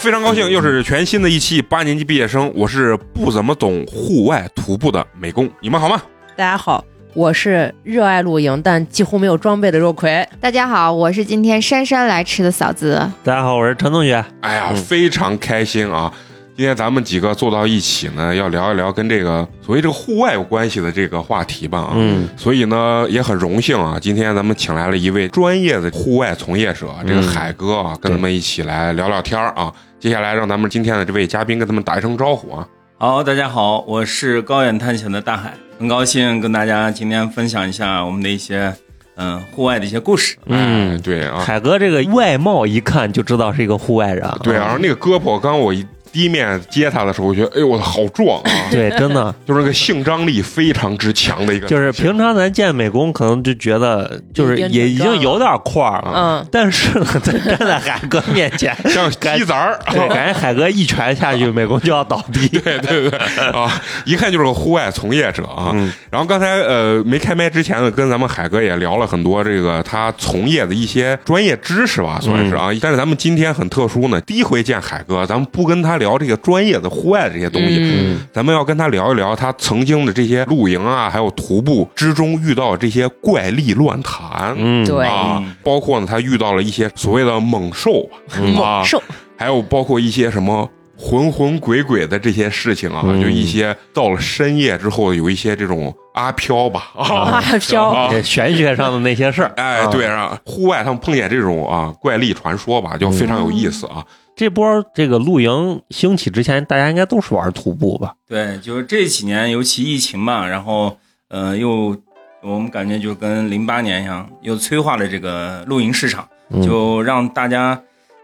[0.00, 6.00] 好，非常高兴，又是全新的一期八年级毕业生，我是不怎么懂户外徒步的美工，你们好吗？
[6.34, 6.82] 大家好，
[7.12, 10.26] 我是热爱露营但几乎没有装备的肉葵。
[10.40, 12.98] 大家好，我是今天姗姗来迟的嫂子。
[13.22, 14.24] 大家好，我是陈同学。
[14.40, 16.10] 哎呀，非常开心啊！
[16.56, 21.92] 今天咱们几个坐到一起呢，要聊一聊跟这个所谓这个户外有关系的这个话题吧啊。
[21.94, 29.70] 嗯，所以呢，也很荣幸啊，今天咱们请来了一位专业的户外从业者，这个海哥啊，跟咱们一起来聊聊天儿啊。
[30.00, 32.66] 接下来让咱们今天的这位嘉宾跟他们打一声招呼啊。
[32.96, 38.74] 好，大家好，我是高远探险的大海，很高兴跟大家今天分享一下我们的一些
[39.16, 40.38] 嗯户外的一些故事。
[40.46, 44.26] 嗯哎对啊，海哥这个外貌一看就知道是一个户外人。
[44.42, 48.50] 对啊，然后那个胳膊，刚我一第一面接他的时候，我觉得，哎呦，我好壮啊！
[48.70, 62.48] 对，真的就是那个性张力非常之强的一个，就是平常咱见美工，可能就觉得就是也已经有点块儿，嗯，但是呢，在站在海哥面前， 像鸡子儿， 对，感觉海哥一拳下去，美工就要倒地。
[62.48, 63.18] 对对对
[63.52, 65.70] 啊，一看就是个户外从业者啊。
[65.74, 72.70] 嗯然后刚才呃没开麦之前呢，跟咱们海哥也聊了很多这个他从业的一些专业知识吧，算是啊。
[72.80, 84.52] 但是咱们今天很特殊呢，第一回见海哥，咱们不跟他聊这个专业的户外的这些东西，嗯咱们要跟他聊一聊他曾经的这些露营啊，还有徒步之中遇到这些怪力乱谈。
[84.56, 89.00] 嗯，对啊嗯，包括呢，他遇到了一些所谓的猛兽啊猛，兽
[89.36, 104.04] 还有包括一些什么魂魂鬼鬼的这些事情啊，嗯就一些到了深夜之后有一些这种阿飘吧啊，阿飘啊玄学上的那些事儿，哎，啊对，啊，户外他们碰见这种啊怪力传说吧，就非常有意思啊。
[104.40, 108.14] 这波这个露营兴起之前，大家应该都是玩徒步吧？
[108.26, 110.96] 对，就是这几年，尤其疫情嘛，然后
[111.28, 111.94] 呃又
[112.40, 117.78] 我们感觉就跟零八年一样，又催化了这个露营市场，嗯就让大家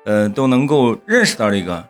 [0.06, 1.86] 呃都能够认识到这个。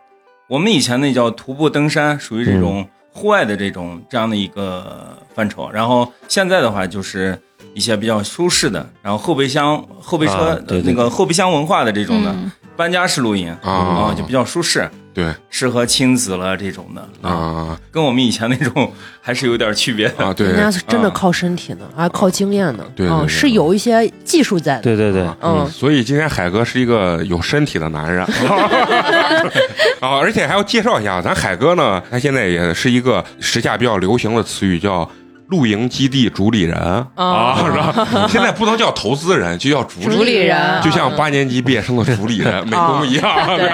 [0.48, 5.70] 我们以前那叫徒步登山，属于这种户外的这种这样的一个范畴。
[5.70, 7.40] 然后现在的话，就是
[7.74, 20.24] 一些比较舒适的，然后后备箱、后备车、啊对对那个后备箱文化的这种的、嗯搬家式露营啊就比较舒适，对适合亲子了这种的啊跟我们以前那种 还是有点区别的。
[20.24, 22.84] 啊，对人家是真的靠身体呢，还靠经验呢。
[22.84, 24.82] 嗯，对对对是有一些技术在的。
[24.82, 28.24] 对对对，嗯，所以今天海哥是一个有身体的男人
[30.00, 35.08] 啊，而且还要介绍一下，咱海哥呢，他现在也是一个时下比较流行的词语叫。
[35.48, 36.76] 露营基地主理人
[37.14, 38.08] 啊，是吧？
[38.28, 43.68] 现在不能叫投资人，就叫主主理人就像八年级毕业生的主理人、 美工一样对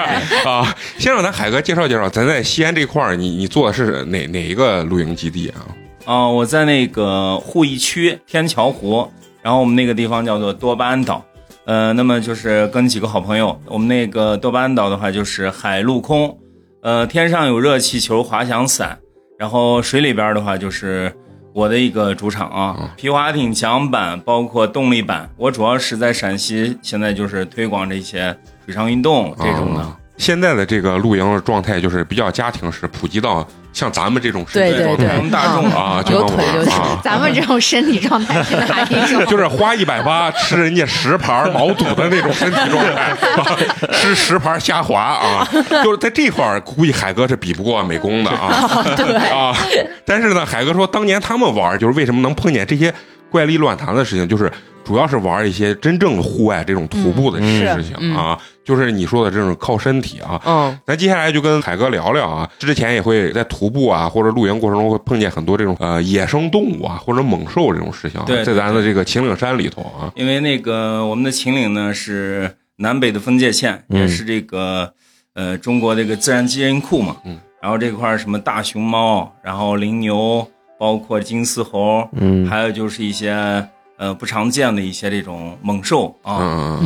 [0.45, 0.75] 啊。
[0.97, 5.65] 先让咱海哥介绍介绍，咱在西安这块儿，你你做的是哪哪一个露营基地啊？
[6.05, 9.09] 啊、我在那个鄠邑区天桥湖，
[9.41, 11.23] 然后我们那个地方叫做多巴胺岛。
[11.65, 16.37] 呃，那么就是跟几个好朋友，我们那个多巴胺岛的话就是海陆空，
[16.81, 18.99] 呃，天上有热气球、滑翔伞，
[19.39, 21.09] 然后水里边的话就是
[21.53, 25.29] 我的一个主场啊，皮划艇、桨板，包括动力板。
[25.37, 29.81] 我主要是在陕西，现在就是推广这些水上运动这种的。
[29.81, 36.99] 啊现在的这个露营的状态就是比较家庭式，普及到像 咱们这种身体状态咱们大众啊，就有能腿有腿玩啊。
[37.03, 39.25] 咱们这种身体状态是哪一种？
[39.25, 43.57] 就是花一百八吃人家十盘毛肚的那种身体状态，啊
[43.91, 45.47] 吃十盘虾滑啊，
[45.83, 48.83] 就是在这块儿，估计海哥是比不过美工的啊。
[48.95, 49.55] 对，啊，
[50.05, 52.93] 但是呢，海哥说当年他们玩儿，就是为什么能碰见这些
[53.29, 54.51] 怪力乱谈的事情，就是
[54.83, 60.41] 主要是玩一些真正的户外这种徒步的嗯事情啊，就是你说的这种靠身体啊。
[60.45, 74.93] 嗯，咱接下来就跟海哥聊聊啊，之前也会在徒步啊或者露营过程中会碰见很多这种呃野生动物啊或者猛兽这种事情啊，对对在咱的这个秦岭山里头啊，因为那个我们的秦岭呢是南北的分界线，嗯也是这个
[75.33, 77.17] 呃中国这个自然基因库嘛。
[77.25, 77.37] 嗯。
[77.61, 80.45] 然后这块儿什么大熊猫，然后羚牛，
[80.77, 83.65] 包括金丝猴，嗯还有就是一些
[83.97, 86.37] 呃不常见的一些这种猛兽啊，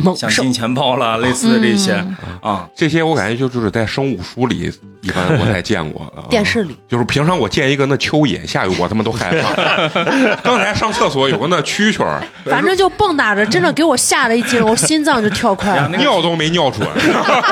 [0.04, 2.68] 嗯，像金钱豹啦，类似的这些嗯啊。
[2.74, 4.70] 这些我感觉就就是在生物书里
[5.00, 9.88] 一般我才见过啊，电视里就是平常我见一个那蚯蚓，下雨我他妈都害怕。
[10.42, 16.88] 刚才上厕所有个那蛐蛐儿，反正就蹦跶着，真的给我吓了一惊，我心脏就跳快了，尿都没尿出来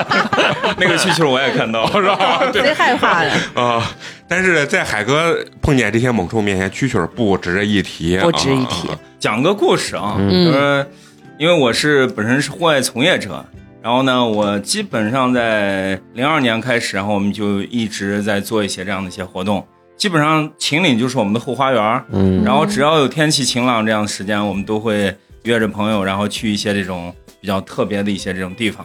[0.78, 2.42] 那个蛐蛐儿我也看到，是吧？
[2.52, 3.30] 对贼害怕的。
[3.54, 3.82] 啊，
[4.28, 10.86] 但是在海哥碰见这些猛兽面前，蛐蛐儿不值一提，不值一提啊讲个故事啊，嗯就是
[11.38, 13.44] 因为我是本身是户外从业者，
[13.82, 19.66] 然后呢，我基本上在零二年开始，然后我们就一直在做一些这样的一些活动。
[19.96, 25.14] 基本上秦岭就是我们的后花园，嗯然后只要有天气晴朗这样的时间，我们都会
[25.44, 28.84] 约着朋友，然后去一些这种比较特别的一些这种地方。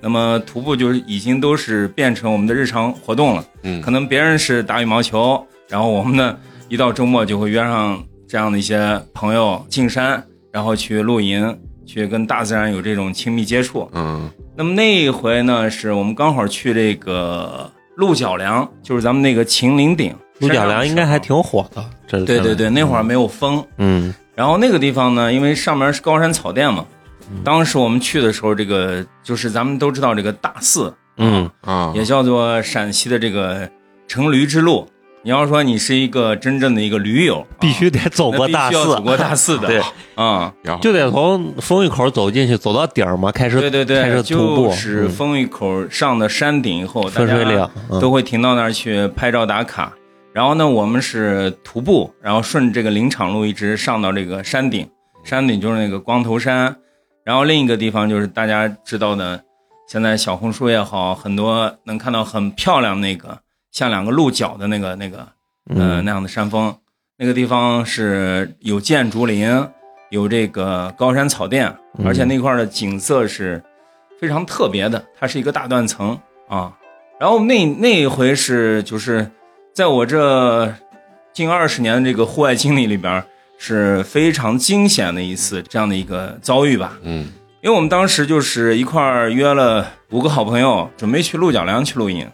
[0.00, 3.44] 那么徒步就是已经都是变成我们的日常活动了。
[3.62, 6.36] 嗯可能别人是打羽毛球，然后我们呢
[6.68, 10.22] 一到周末就会约上这样的一些朋友进山，
[10.52, 13.88] 然后去露营，去跟大自然有这种亲密接触。
[13.94, 20.14] 嗯那么那一回呢，是我们刚好去这个鹿角梁，就是咱们那个秦岭顶。
[20.40, 26.86] 鹿角梁应该还挺火的，这对对对，那会儿没有风，嗯然后那个地方呢，因为上面是高山草甸嘛，
[27.44, 33.68] 当时我们去的时候，这个就是咱们都知道这个大寺，嗯啊，也叫做陕西的这个
[34.06, 34.88] 成驴之路。
[35.24, 39.80] 你要说你是一个真正的一个驴友，必须得走啊过大寺那必须要走，过大寺的， 对，
[40.14, 49.92] 啊、然后就得从风峪口走进去，走到顶儿嘛，开始对对对开对，始徒步，就是嗯风峪口上的山顶以后，大水岭，嗯都会停到那儿去拍照打卡。
[50.32, 54.88] 然后呢，我们是徒步，然后顺这个林场路一直上到这个山顶，
[55.24, 56.74] 山顶就是那个光头山。
[57.28, 59.44] 然后另一个地方就是大家知道的，
[59.86, 63.38] 现在小红书也好，很多能看到很漂亮那个
[63.70, 65.18] 像两个鹿角的那个那个
[65.68, 66.74] 呃嗯那样的山峰。
[67.18, 69.46] 那个地方是有建竹林，
[70.08, 73.62] 有这个高山草甸，嗯而且那块儿的景色是
[74.18, 76.74] 非常特别的，它是一个大断层啊。
[77.20, 79.30] 然后那那一回是就是
[79.74, 80.74] 在我这
[81.34, 83.26] 近二十年的这个户外经历里边儿
[83.58, 86.96] 是非常惊险的一次这样的一个遭遇吧。
[87.02, 87.28] 嗯
[87.60, 92.24] 因为我们当时就是一块儿约了五个好朋友，准备去鹿角梁去露营，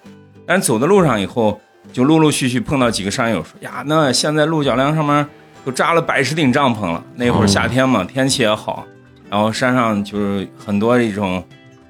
[0.47, 1.59] 但走的路上以后，
[1.95, 5.27] 就陆陆续续碰到几个山友说呀，那现在鹿角梁上面
[5.65, 7.03] 都扎了百十顶帐篷了。
[7.17, 8.85] 那会儿夏天嘛，天气也好，
[9.31, 11.43] 然后山上就是很多一种，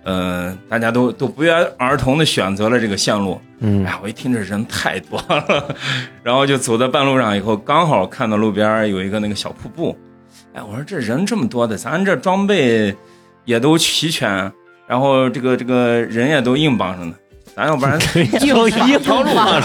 [0.05, 3.41] 呃，大家都都不约而同的选择了这个线路。
[3.61, 3.85] 嗯。
[3.85, 5.75] 哎呀，我一听这人太多了，
[6.23, 9.97] 然后就走在半路上以后，刚好看到路边有一个那个小瀑布，
[10.53, 12.95] 哎，我说这人这么多的，咱这装备
[13.45, 14.53] 也都齐全，
[14.87, 17.17] 然后这个这个人也都硬邦上的，
[17.57, 17.99] 咱要不然
[18.47, 19.63] 有一条路啊，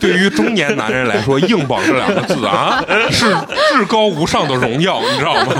[0.00, 3.26] 对于中年男人来说，“硬绑”这两个字啊， 是
[3.72, 5.52] 至高无上的荣耀，你知道吗？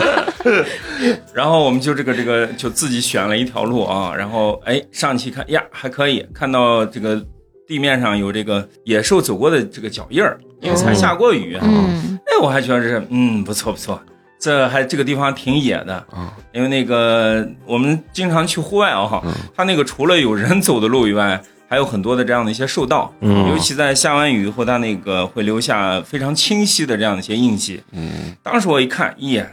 [1.35, 7.23] 然后我们就这个这个就自己选了一条路啊，然后哎上去看呀还可以，看到这个
[7.67, 12.19] 地面上有这个野兽走过的这个脚印儿，因为才下过雨，嗯。
[12.27, 14.01] 哎我还觉得是嗯不错不错，
[14.39, 15.95] 这还这个地方挺野的。
[16.11, 19.33] 啊，因为那个我们经常去户外啊，嗯。
[19.55, 27.81] 它那个除了有人走的路以外，还有很多的这样的一些兽道，嗯尤其在下完雨以后，它那个会留下非常清晰的这样的一些印记。
[27.93, 29.49] 嗯当时我一看，耶，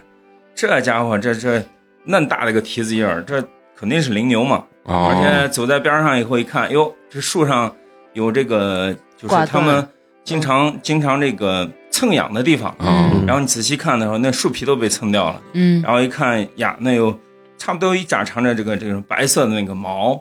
[0.55, 1.63] 这家伙这这
[2.05, 3.39] 嫩大的个蹄子印儿，这
[3.75, 4.63] 肯定是羚牛嘛。
[4.83, 7.71] 而啊，且走在边上以后一看，哟，这树上
[8.13, 9.87] 有这个，就是他们
[10.23, 12.71] 经常经常这个蹭痒的地方。
[12.79, 15.39] 啊然后你仔细看的时候，那树皮都被蹭掉了。
[15.53, 17.15] 嗯然后一看呀，那有
[17.59, 20.19] 差不多一扎长着这个这种白色的那个毛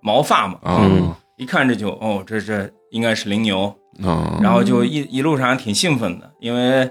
[0.00, 0.58] 毛发嘛。
[1.36, 3.74] 一看这就哦，这这应该是羚牛。
[4.04, 6.90] 啊然后就一一路上还挺兴奋的，因为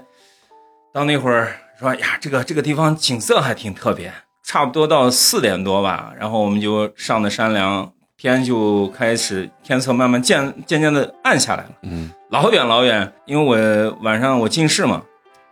[0.92, 4.12] 到那会儿说哎呀，这个这个地方景色还挺特别。
[4.42, 11.70] 差不多到四点多吧，然后我们就上的山梁，天就开始天色慢慢渐渐渐的暗下来了。
[11.82, 15.02] 嗯老远老远，因为我晚上我近视嘛，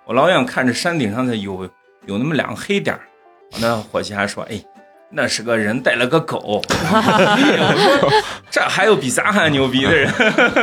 [0.07, 1.69] 我老远看着山顶上的有
[2.07, 3.03] 有那么两个黑点儿，
[3.53, 4.61] 我那伙计还说，哎，
[5.15, 6.63] 那是个人带了个狗。
[8.51, 10.13] 这还有比咱还牛逼的人，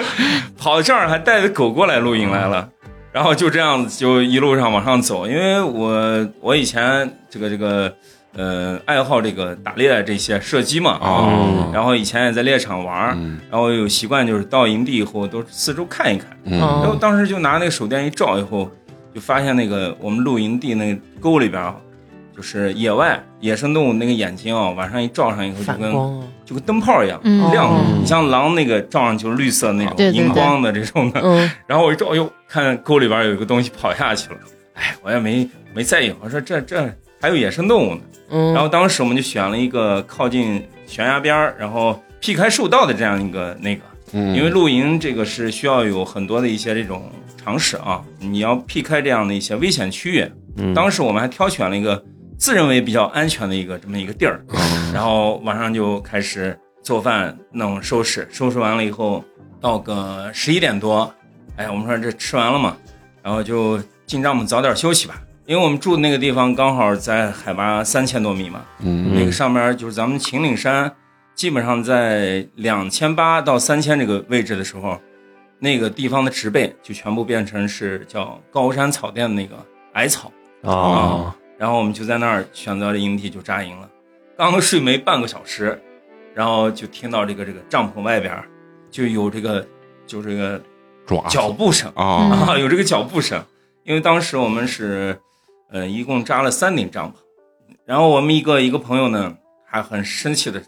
[0.57, 2.69] 跑这儿还带着狗过来露营来了。
[3.11, 7.93] 然后就这样子就一路上往上走，因为我我以前这个这个
[8.37, 13.09] 呃爱好这个打猎这些射击嘛，啊，然后以前也在猎场玩
[13.49, 16.57] 然后有习惯就是到营地以后都四周看一看，嗯。
[16.57, 18.71] 然后当时就拿那个手电一照以后，
[19.13, 21.75] 就发现那个我们露营地那个沟里边啊，
[22.35, 27.51] 就是野外野生动物那个眼睛啊，晚上一照上以后就跟啊，就跟灯泡一样嗯。
[27.51, 27.69] 亮
[27.99, 31.49] 你像狼那个照上就是绿色那种荧光的这种的，嗯。
[31.67, 34.39] 然后我一照，哟，看沟里边有一个东西跑下去了，
[34.73, 38.01] 哎，我也没没在意，我说这这还有野生动物呢。
[38.29, 43.81] 嗯，然后当时我们就选了一个靠近悬崖边儿，然后避开树道的这样一个那个，
[44.13, 47.11] 嗯，因为露营这个是需要有很多的一些这种
[47.43, 50.25] 常识啊，你要避开这样的一些危险区域。
[50.57, 50.73] 嗯。
[50.73, 52.01] 当时我们还挑选了一个
[52.41, 54.91] 自认为比较安全的一个这么一个地儿，嗯。
[54.91, 59.23] 然后晚上就开始做饭、弄收拾，收拾完了以后，
[59.59, 61.13] 到个十一点多，
[61.55, 62.75] 哎，我们说这吃完了嘛，
[63.21, 69.13] 然后就进帐篷早点休息吧，因为我们住的那个地方刚好在海拔三千多米嘛，嗯。
[69.13, 70.91] 那个上面就是咱们秦岭山，
[71.35, 74.99] 基本上在两千八到三千这个位置的时候，
[75.59, 79.55] 那个地方的植被就全部变成是叫高山草甸的那个
[79.93, 80.31] 矮草。
[80.63, 83.87] 啊，然后我们就在那儿选择了营地就扎营了。
[84.35, 85.79] 刚睡没半个小时，
[86.33, 88.35] 然后就听到这个这个帐篷外边
[88.89, 89.63] 就有这个
[90.07, 90.59] 就这个
[91.05, 92.03] 爪脚步声啊
[92.47, 93.39] 啊，有这个脚步声。
[93.83, 95.15] 因为当时我们是
[95.69, 97.13] 呃一共扎了三顶帐篷，
[97.85, 99.37] 然后我们一个一个朋友呢
[99.67, 100.63] 还很生气的，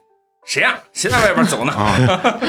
[0.46, 1.74] 谁呀、谁在外边走呢？
[1.74, 2.40] 啊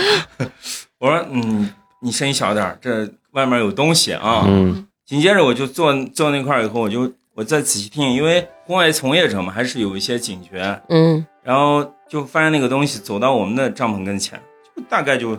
[0.99, 1.73] 我说嗯，
[2.03, 4.45] 你声音小点，这外面有东西啊。
[4.47, 14.41] 嗯紧接着我就坐坐那块儿以后，我就我再仔细听，因为户外从业者嘛，还是有一些警觉，嗯然后就发现那个东西走到我们的帐篷跟前，
[14.77, 15.37] 就大概就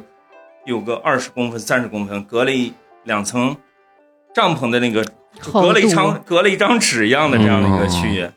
[0.66, 2.74] 有个二十公分、三十公分，隔了一
[3.06, 3.56] 两层
[4.34, 5.06] 帐篷的那个，
[5.42, 8.28] 就隔了一厚张隔了一张纸一样的这样的一个区域。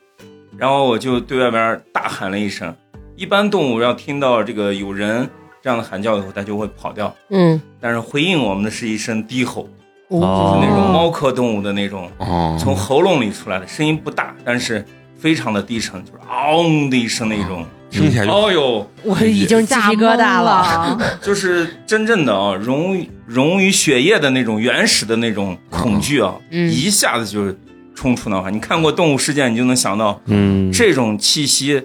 [0.56, 2.74] 然后我就对外边大喊了一声。
[3.16, 5.28] 一般动物要听到这个有人
[5.60, 9.68] 这样的喊叫以后，它就会跑掉，嗯，但是回应我们的是一声低吼，
[10.08, 12.10] 哦就是那种猫科动物的那种。
[12.18, 14.84] 哦，从喉咙里出来的声音不大，但是
[15.18, 17.64] 非常的低沉，就是嗷的一声那种。
[17.90, 20.98] 听起来就哦呦，我已经鸡皮疙瘩了。
[21.22, 27.50] 就是真正的啊，溶于溶于血液的那种原始的那种恐惧啊，嗯一下子就
[27.94, 28.50] 冲出脑海。
[28.50, 31.82] 你看过《动物世界》，你就能想到嗯，这种气息，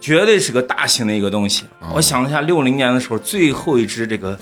[0.00, 1.64] 绝对是个大型的一个东西。
[1.80, 4.38] 哦我想了一下，六零年的时候，最后一只这个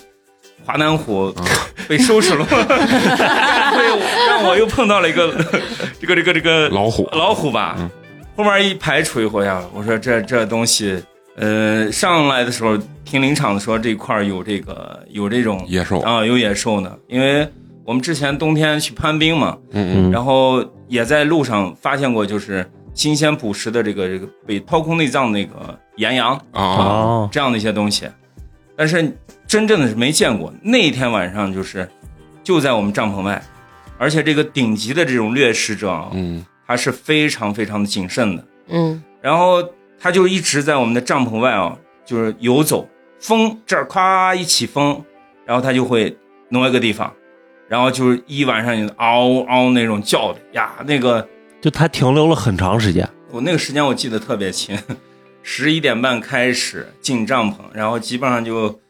[0.64, 1.34] 华南虎
[1.88, 5.32] 被收拾了， 对，让我又碰到了一个
[6.00, 7.08] 这个这个这个老虎。
[7.12, 7.76] 老虎吧。
[7.78, 7.90] 嗯。
[8.34, 11.02] 后面一排除以后呀，我说这这东西，
[11.36, 17.46] 呃，上来的时候听林场的说这块儿有这个有这种野兽，啊有野兽呢，因为
[17.84, 20.10] 我们之前冬天去攀冰嘛，嗯嗯。
[20.10, 28.06] 然后也在路上发现过，就是新鲜捕食的这个这个被掏空内脏的那个岩羊啊哦，这样的一些东西，
[28.74, 29.14] 但是
[29.46, 30.52] 真正的是没见过。
[30.62, 31.88] 那一天晚上就是
[32.42, 33.42] 就在我们帐篷外，
[33.98, 39.62] 而且这个顶级的这种掠食者啊，嗯他是非常非常的谨慎的，嗯然后
[40.00, 42.88] 他就一直在我们的帐篷外啊，就是游走，
[43.20, 45.04] 风这儿咵一起风，
[45.44, 46.16] 然后他就会
[46.48, 47.12] 挪一个地方，
[47.68, 51.28] 然后就是一晚上就嗷嗷那种叫的呀，那个
[51.60, 53.08] 就他停留了很长时间。
[53.30, 54.78] 我那个时间我记得特别清，
[55.42, 58.80] 十一点半开始进帐篷，然后基本上就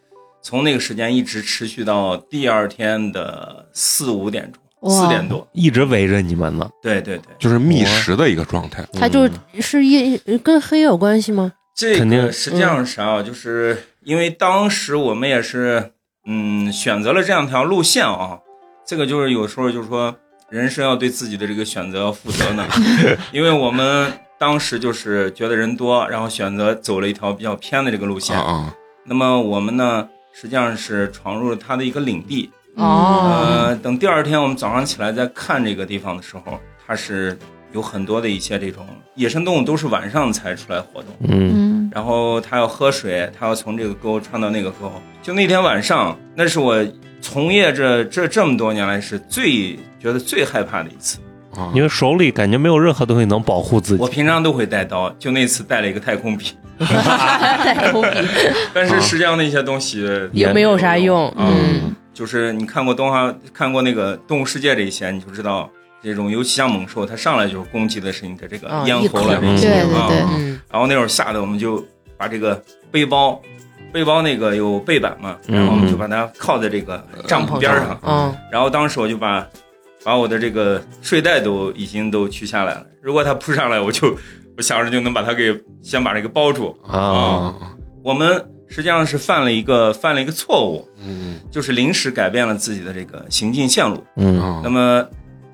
[0.43, 5.47] 从那个时间一直持续到第二天的四五点钟，四点多。
[5.53, 6.69] 一直围着你们呢。
[6.83, 8.85] 对对对，就是觅食的一个状态。
[8.93, 9.29] 它就
[9.61, 11.53] 是一跟黑有关系吗？
[11.75, 13.23] 这肯定个实际上是啥啊？
[13.23, 15.93] 就是因为当时我们也是
[16.27, 18.39] 嗯选择了这样条路线啊，
[18.87, 20.15] 这个就是有时候就是说
[20.51, 22.67] 人生要对自己的这个选择要负责呢，
[23.33, 28.37] 因为我们当时就是觉得人多，然后选择走了一条比较偏的这个路线。
[29.05, 32.51] 那么我们呢，实际上是闯入了他的一个领地。
[32.77, 37.39] 哦，呃，等第二天我们早上起来再看这个地方的时候，它是
[37.73, 44.91] 有很多的一些这种野生动物都是晚上才出来活动，嗯嗯，然后它要喝水，它要从这个沟穿到那个沟。
[45.23, 46.83] 就那天晚上，那是我
[47.21, 51.19] 从业这这这么多年来是最觉得最害怕的一次。
[51.57, 51.71] 啊。
[51.75, 54.03] 因为手里感觉没有任何东西能保护自己。
[54.03, 54.09] 我。
[54.09, 58.09] 平常都会带刀，就那次带了一个太空笔， 太空笔，
[58.75, 61.29] 但是实际上那些东西也没有啥用。
[61.31, 61.49] 啊。
[61.49, 61.95] 嗯。
[62.15, 65.69] 就是你看过动画，看过那个《动物世界》这一些，你就知道
[66.03, 70.07] 这种，尤其像猛兽，它上来就是攻击的是你的这个啊咽喉了一口这些对对啊。
[70.09, 70.61] 对嗯。
[70.71, 71.83] 然后那会儿吓得我们就
[72.19, 73.41] 把这个背包，
[73.91, 75.57] 背包那个有背板嘛，嗯。
[75.57, 77.99] 然后我们就把它靠在这个帐篷边上。
[78.03, 78.37] 嗯。
[78.51, 79.47] 然后当时我就把
[80.05, 84.17] 把我的这个睡袋都已经都取下来了，如果它扑上来，我就
[84.57, 86.77] 我想着就能把它给先把这个包住。
[86.87, 87.55] 啊，啊，
[88.03, 94.05] 我们实际上是犯了一个犯了一个错误，嗯就是临时改变了自己的这个行进线路。
[94.17, 95.07] 嗯啊那么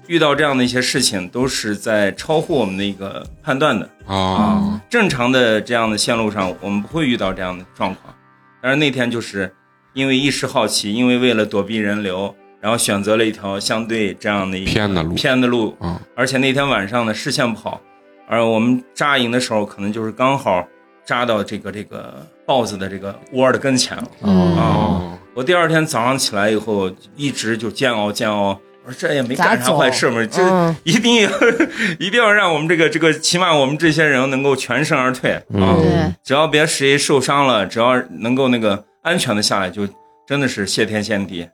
[0.07, 3.88] 遇到这样的一些事情，都是在超乎我们的一个判断的。
[4.07, 8.14] 啊正常的这样的线路上，我们不会遇到这样的状况。
[8.62, 9.52] 但是那天就是
[9.93, 12.35] 因为一时好奇，因为为了躲避人流，
[12.68, 17.80] 然后选择了一条相对这样的一个偏的路偏的路，啊而且那天晚上呢视线不好，
[18.28, 20.62] 而我们扎营的时候可能就是刚好
[21.02, 24.06] 扎到这个这个豹子的这个窝的跟前了。
[24.20, 28.48] 嗯哦我第二天早上起来以后，一直就煎熬煎熬。
[28.84, 31.30] 我说这也没干啥坏事嘛，这嗯一定要
[31.98, 35.42] 一定要让我们这个这个，起码我们这些人能够全身而退啊！
[35.54, 39.88] 嗯，只要别谁受伤了，只要能够那个安全的下来，就
[40.26, 41.48] 真的是谢天谢地。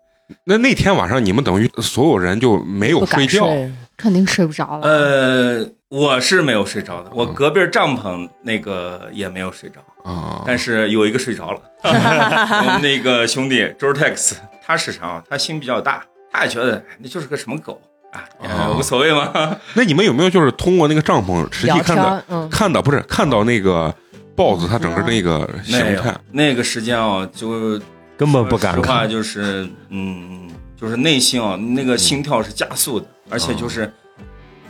[0.45, 4.89] 那那天晚上你们等于所有人就没有睡觉睡肯定睡不着了。
[4.89, 11.61] 呃，我是没有睡着的，我隔壁帐篷那个也没有睡着，啊但是有一个睡着了。
[11.85, 14.33] 我们那个兄弟 Jortex，
[14.67, 15.23] 他是啥？
[15.29, 16.03] 他心比较大，
[16.33, 19.31] 他也觉得那就是个什么狗啊，无所谓嘛。
[19.75, 23.95] 那你们有没有就是通过那个帐篷实际看到，嗯看到不是看到那个
[24.35, 27.79] 豹子它整个那个形那态个，那个时间啊，就
[28.17, 29.11] 根本不敢说实话看。
[29.11, 30.49] 就是嗯，
[30.81, 33.93] 就是内心啊，那个心跳是加速的，而且就是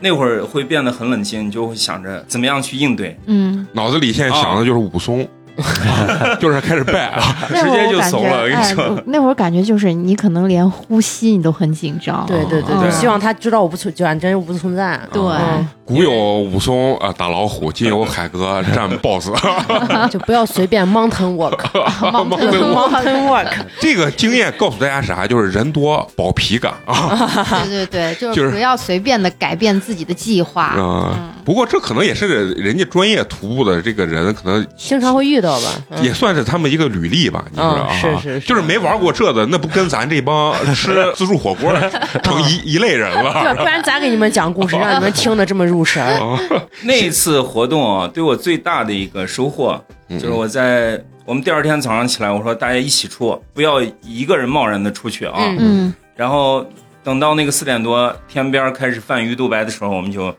[0.01, 3.19] 那会儿会变得很冷静，你就会想着怎么样去应对。
[3.27, 5.27] 嗯，脑子里现在想的就是武松，
[6.41, 7.23] 就是开始拜啊。
[7.49, 12.27] 直接就怂了我跟你哎说，那会儿感觉就是你可能连呼吸你都很紧张。
[12.27, 15.01] 对对对，希望他知道我不存，就俺真不存在。
[15.13, 19.31] 对嗯古有武松啊打老虎，今有海哥战 BOSS，。
[20.11, 21.59] 就不要随便 mountain walk。
[22.01, 23.47] Mountain walk，
[23.81, 25.27] 这个经验告诉大家啥？
[25.27, 27.29] 就是人多保皮感啊。
[27.69, 30.75] 对对对，就就是是不要随便的改变自己的计划。
[30.79, 35.69] 嗯，不过这可能也是人家专业徒步的这个人，可能经常会遇到吧？
[35.91, 37.89] 嗯也算是他们一个履历吧，你知道啊？
[37.91, 41.91] 嗯是是是就是没玩过这的，那不跟咱这帮吃自助火锅的
[42.23, 43.55] 成一一类人对，了。
[43.55, 46.39] 不然咋给你们讲故事，让你们听得这么入神儿？
[46.85, 49.79] 那一次活动啊，对我最大的一个收获，
[50.09, 55.35] 嗯就是我在我们第二天早上起来，我说大家一起出，不要一个人贸然的出去啊。
[55.37, 56.65] 嗯嗯然后
[57.03, 60.35] 等到那个四点多，天边开始泛鱼肚白的时候，我们就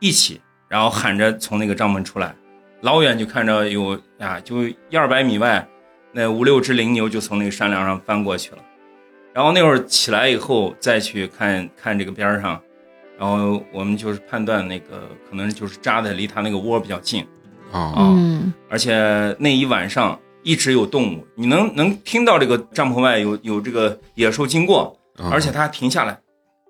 [0.00, 2.34] 一起，然后喊着从那个帐篷出来，
[2.80, 5.64] 老远就看着有呀，就一二百米外，
[6.12, 8.58] 那五六只羚牛就从那个山梁上翻过去了。
[9.32, 12.60] 然后那会儿起来以后，再去看看这个边儿上，
[13.20, 17.22] 然后我们就是判断那个可能就是扎的离它那个窝比较近，
[17.70, 18.50] 啊，嗯。
[18.70, 26.18] 而且那一晚上一直有动物，你能能听到这个帐篷外有有这个野兽经过，啊而且它停下来，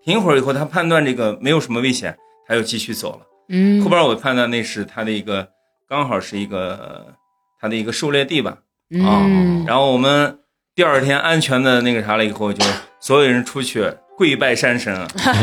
[0.05, 3.21] 停一会儿以后，它判断这个没有什么危险，它又继续走了。
[3.49, 3.81] 嗯。
[3.81, 5.49] 后边我判断那是它的一个
[5.89, 7.15] 刚好是一个
[7.61, 8.59] 它的一个狩猎地吧。
[9.07, 9.23] 啊，
[9.69, 10.41] 然后我们
[10.75, 12.65] 第二天安全的那个啥了以后，就
[12.99, 13.89] 所有人出去
[14.21, 14.95] 跪拜山神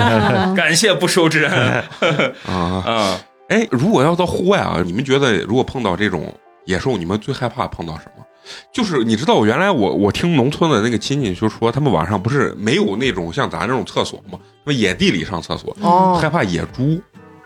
[0.56, 1.84] 感谢不收之恩
[2.46, 2.54] 啊！
[2.86, 3.20] 啊。
[3.50, 6.32] 哎，如果要到户外啊，你们觉得如果碰到这种
[6.66, 8.24] 野兽，你们最害怕碰到什么？
[8.72, 14.38] 就是你知道，我原来我我听农村的那个亲戚就说，他们晚上不是没有那种像咱这种厕所吗？
[14.64, 17.02] 他们野地里上厕所，哦害怕野猪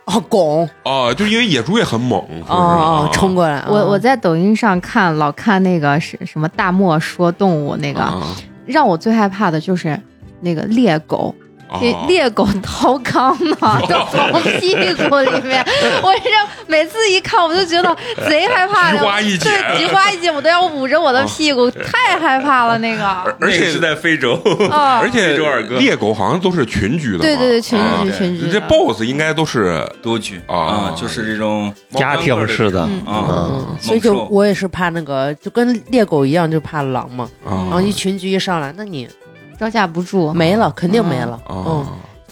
[0.07, 3.63] 哦，拱啊，就因为野猪也很猛，说是哦哦，啊冲过来。
[3.69, 9.99] 我我哦在抖音上看老看那个是什么大漠说动物那个，啊让我最害怕的就是
[10.41, 11.33] 那个猎狗，
[11.79, 15.63] 猎猎狗掏肛嘛， 都从屁股里面，
[16.03, 16.29] 我这
[16.67, 17.95] 每次一看我就觉得
[18.27, 23.05] 贼害怕菊的， 花一紧对，菊花一紧，我都要捂着我的屁股，太害怕了那个。
[23.05, 24.33] 而 那个且是在非洲，
[24.69, 24.99] 啊。
[25.01, 25.77] 而且非洲二哥。
[25.77, 28.51] 猎狗好像都是群居的嘛，对对对，群啊居群居的。
[28.51, 30.93] 这豹子应该都是多居啊。
[30.95, 32.81] 就是这种家庭式的。
[32.85, 33.25] 嗯啊。
[33.29, 37.29] 嗯，所以就我也是怕那个，就跟猎狗一样，就怕狼嘛。
[37.45, 39.07] 然啊后一群居一上来，那你
[39.61, 40.33] 招架不住。
[40.33, 41.39] 没了，肯定没了。
[41.47, 41.85] 嗯，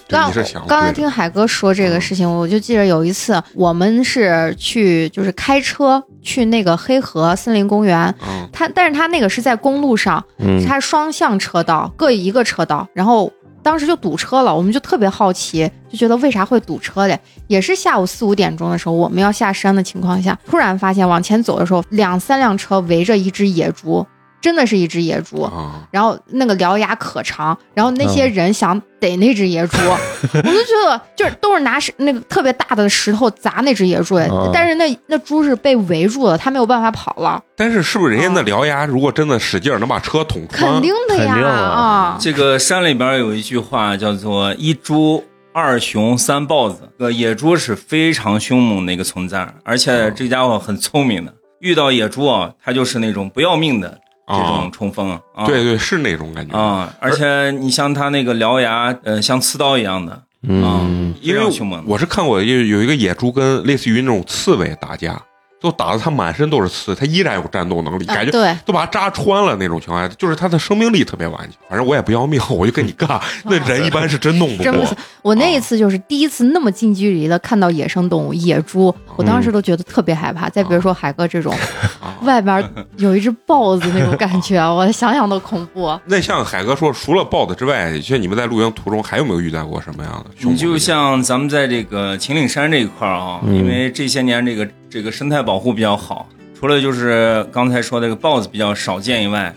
[0.08, 0.32] 刚
[0.68, 17.20] 刚才听海哥说这个事情，我就记得有一次我们是去就是开车去那个黑河森林公园，嗯它但是它那个是在公路上，嗯，它双向车道各一个车道，然后当时就堵车了，我们就特别好奇，就觉得为啥会堵车嘞？
[17.46, 24.04] 也是下午四五点钟的时候，我们要下山的情况下，突然发现往前走的时候，两三辆车围着一只野猪，
[24.42, 25.42] 真的是一只野猪。
[25.42, 29.78] 啊然后那个獠牙可长，然后那些人想逮那只野猪，
[30.34, 40.74] 我就觉得就是都是拿石那个特别大的石头砸那只野猪，嗯但是那那猪是被围住了，它没有办法跑了，但是是不是人家那獠牙如果真的使劲儿能把车捅穿？
[40.74, 42.18] 肯定的呀啊啊！
[42.20, 51.34] 这个山里边有一句话叫做“一猪二熊三豹子”，这个野猪是非常凶猛的一个存在，而且这家伙很聪明的。
[51.60, 54.00] 遇到野猪啊，它就是那种不要命的
[54.30, 55.46] 这种冲锋啊。
[55.46, 56.58] 对对，是那种感觉。
[56.58, 60.88] 啊，而且你像它那个獠牙，呃，像刺刀一样的嗯啊，
[61.22, 61.42] 因为。
[61.86, 65.22] 我是看过有有一个野猪跟类似于那种刺猬打架，
[65.62, 71.52] 都打的他满身都是刺，他依然有战斗能力，感觉啊对，都把他扎穿了那种情况下，就是他的生命力特别顽强。
[71.70, 73.08] 反正我也不要命，我就跟你干。
[73.46, 74.96] 那人一般是真弄不过真不行。
[75.22, 80.48] 我那一次就是第一次那么近距离的看到野生动物野猪，我当时都觉得特别害怕。
[80.50, 81.54] 再比如说海哥这种，
[82.02, 82.16] 啊。
[82.24, 82.64] 外边
[82.98, 85.98] 有一只豹子那种感觉， 我想想都恐怖。
[86.06, 90.32] 那像海哥说，除了豹子之外，像你们在露营途中还有没有遇到过什么样的？
[90.50, 96.28] 你就像咱们在这个秦岭山这一块啊，嗯因为这些年这个这个生态保护比较好，
[96.60, 99.54] 除了就是刚才说的这个豹子比较少见以外，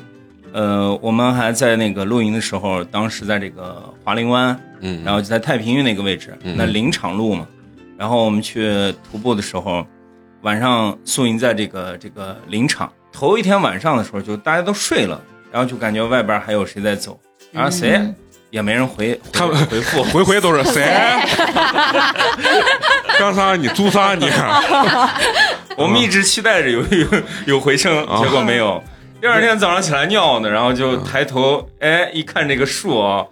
[0.52, 6.54] 呃，我们还在那个露营的时候，当时在这个华林湾，嗯，然后就在太平峪那个位置，嗯。
[6.58, 7.46] 那林场路嘛，
[7.96, 9.86] 然后我们去徒步的时候，
[10.42, 15.18] 晚上宿营在这个这个林场，头一天晚上的时候，就大家都睡了，
[15.50, 17.18] 然后就感觉外边还有谁在走，
[17.50, 17.92] 然后谁？
[17.96, 18.14] 嗯
[18.52, 20.84] 也没人回，他们回复， 回回都是谁？
[23.18, 24.28] 干啥你租啥你？
[25.76, 27.08] 我们一直期待着有 有
[27.46, 28.82] 有回声，啊结果没有。
[29.20, 33.24] 第二天早上起来尿呢，然后就抬头，哎，一看这个树啊，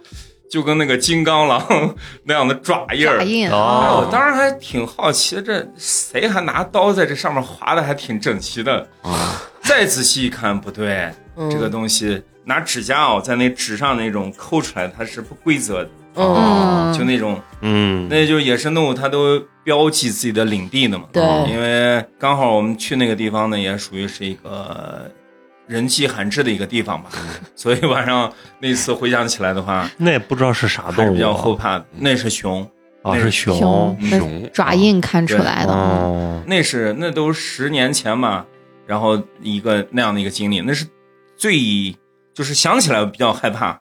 [0.49, 1.65] 就跟那个金刚狼
[2.23, 3.23] 那样的爪印儿爪。
[3.25, 8.87] 印我当时还挺好奇，这谁还拿刀在这上面划的还挺整齐的。
[9.01, 21.05] 啊，再仔细一看，不对，嗯这个东西拿指甲哦，在那纸上那种抠出来，它是不规则的，嗯，就那种，嗯，那就是野生动物它都标记自己的领地的嘛。
[21.11, 21.23] 对。
[21.49, 25.09] 因为刚好我们去那个地方呢，也属于是一个
[25.67, 27.09] 人迹罕至的一个地方吧，
[27.55, 31.85] 所以晚上那次回想起来的话，那也不知道是啥动物还是比较后啊，怕的。
[31.97, 32.69] 那是熊，
[33.03, 33.57] 啊是熊。
[34.01, 34.49] 熊。
[34.51, 35.71] 爪印看出来的。
[35.71, 38.45] 哦，那是那都十年前嘛，
[38.85, 40.85] 然后一个那样的一个经历，那是
[41.37, 41.95] 最
[42.33, 43.79] 就是想起来比较害怕。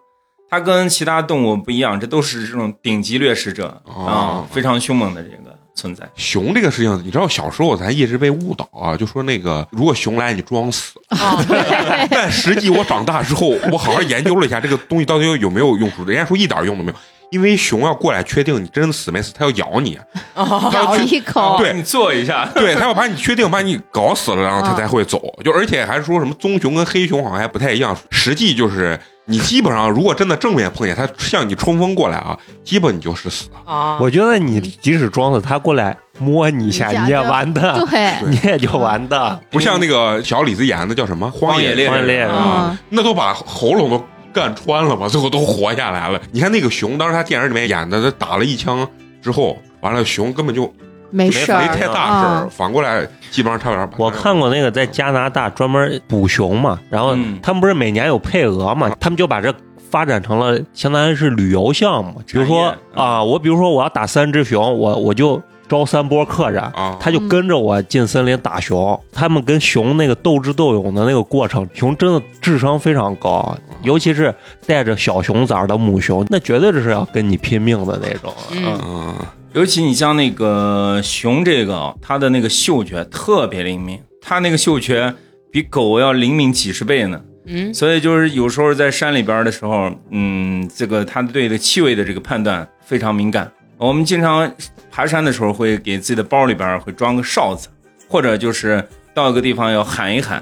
[0.51, 6.09] 它跟其他动物不一样，这都是这种顶级掠食者啊、哦非常凶猛的这个存在。
[6.17, 10.93] 熊这个事情，你知道小时候咱一直被误导啊，就说那个如果熊来你装死，
[12.11, 16.99] 但实际我长大之后，我好好研究了一下这个东西到底有没有用处，人家说一点用都没有，
[17.31, 19.97] 因为熊要过来确定你真的死没死，它要咬你，
[20.37, 25.23] 咬一口，对你坐一下，对，它要把你确定把你搞死了，然后它才会走。
[25.45, 28.99] 就而且还说什么棕熊跟黑熊好像还不太一样，实际就是
[29.31, 33.49] 你基本上如果真的正面碰见他向你冲锋过来啊，基本你就是死。
[33.65, 39.41] 啊，我觉得你即使装死，他过来摸你一下，你也完的，对，你也就完的。
[39.49, 46.21] 不像那个小李子演的叫什么《荒野猎荒野猎人啊嗯，那都把喉咙都干穿了嘛，最后都活下来了。
[46.33, 48.87] 你看那个熊，当时他电影里面演的，他打了一枪
[49.23, 50.73] 之后，完了熊根本就
[51.11, 59.53] 没事儿没太大事儿，嗯反过来基本上差点我看过那个在加拿大专门捕熊嘛，然后嗯他们不是每年有配额嘛，他们就把这
[59.91, 62.23] 发展成了相当于是旅游项目。
[62.27, 66.63] 比如说啊，我比如说我要打三只熊，我我就招三波客人。
[66.63, 74.33] 啊，他就跟着我进森林打熊，他们跟熊那个斗智斗勇的那个过程，熊真的智商非常高，尤其是
[74.65, 78.33] 带着小熊崽儿的母熊，那绝对是要跟你拼命的那种。
[78.53, 79.15] 嗯嗯
[79.53, 85.13] 尤其你像那个熊这个，它的那个嗅觉特别灵敏，它那个嗅觉
[85.51, 87.21] 比狗要灵敏几十倍呢。
[87.47, 93.51] 嗯所以就是有时候在山里边的时候，嗯，这个它对这个气味的这个判断非常敏感。
[93.77, 94.53] 我们经常
[94.91, 97.69] 爬山的时候会给自己的包里边会装个哨子，
[98.07, 100.41] 或者就是到一个地方要喊一喊，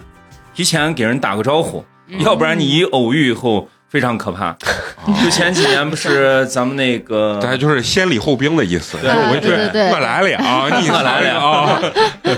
[0.52, 1.82] 提前给人打个招呼，
[2.18, 4.56] 要不然你一偶遇以后非常可怕。
[5.24, 11.80] 就前几年不是咱们那个 大家就是先礼后兵的意思，就对对对对我来了啊， 你我来了啊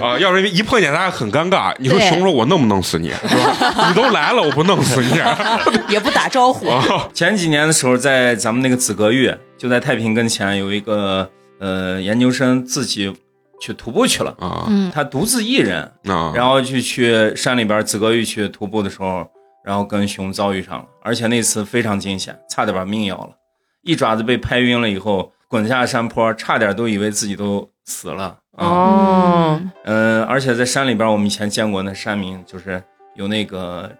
[0.00, 1.74] 啊，要不然一碰见他很尴尬。
[1.78, 3.10] 你说熊说我弄不弄死你？
[3.28, 3.86] 是吧？
[3.88, 5.20] 你都来了，我不弄死你？
[5.92, 6.66] 也不打招呼，
[7.12, 13.12] 前几年的时候，在咱们那个紫阁峪，就在太平跟前有一个呃研究生自己
[13.60, 19.26] 去徒步去了，啊嗯，他独自一人，啊，然后去去山里边紫阁峪去徒步的时候，
[19.64, 23.30] 然后跟熊遭遇上了，而且那次非常惊险，差点把命要了，
[23.82, 28.38] 一爪子被拍晕了以后，滚下山坡，差点都以为自己都死了。
[28.56, 28.66] 啊。
[28.66, 32.82] 哦，嗯，而且在山里边，我们以前见过那山民，就是
[33.14, 33.90] 有那个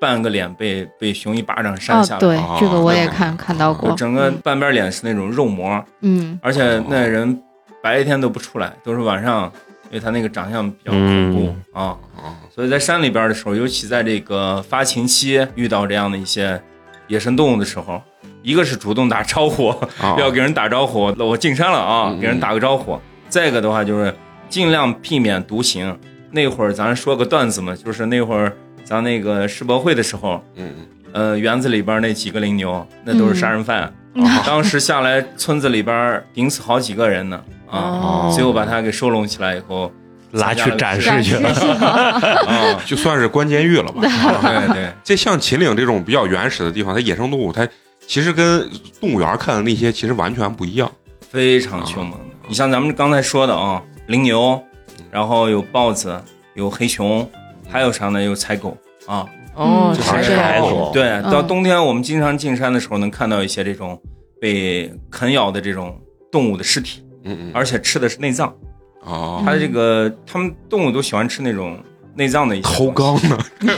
[0.00, 6.38] 半个脸被被熊一巴掌扇下，来，哦对哦，这个我也那看看到过，整个半边脸是那种肉膜，嗯。
[6.42, 7.40] 而且那人
[7.80, 9.52] 白天都不出来，都是晚上，
[9.90, 11.96] 因为他那个长相比较恐怖、啊。
[12.16, 16.60] 啊所以在山里边的时候，尤其在这个发情期遇到这样的一些
[17.06, 18.02] 野生动物的时候，
[18.42, 19.68] 一个是主动打招呼，
[20.00, 20.16] 啊。
[20.18, 24.12] 要给人打招呼，我进山了啊，嗯给人打个招呼；再一个的话就是
[24.48, 25.96] 尽量避免独行。
[26.32, 30.74] 那会儿咱说个段子嘛，就是那会儿咱那个世博会的时候，嗯
[31.12, 33.94] 呃，园子里边那几个羚牛，那都是杀人犯。
[34.14, 34.26] 嗯。
[34.44, 37.40] 当时下来，村子里边顶死好几个人呢
[37.70, 37.78] 啊！
[37.78, 38.32] 哦。
[38.34, 39.92] 最后把他给收拢起来以后，
[40.32, 41.50] 拉去展示去了。
[42.46, 44.02] 啊，就算是关监狱了吧。
[44.08, 47.66] 啊对对，这像秦岭这种比较原始的地方，它野生动物，它
[48.06, 48.68] 其实跟
[49.00, 50.90] 动物园看的那些其实完全不一样。
[51.30, 52.24] 非常凶猛的。
[52.48, 54.62] 你像咱们刚才说的啊，羚牛，
[55.10, 56.18] 然后有豹子，
[56.54, 57.28] 有黑熊，
[57.68, 58.22] 还有啥呢？
[58.22, 59.26] 有采狗啊。
[59.54, 64.00] 哦，嗯就是柴狗，对，嗯到冬天我们经常进山的时候，能看到一些这种
[64.40, 68.54] 被啃咬的这种动物的尸体，嗯嗯而且吃的是内脏。
[69.00, 71.78] 哦，它这个，它们动物都喜欢吃那种
[72.14, 73.70] 内脏的一些掏东西，肛呢 跟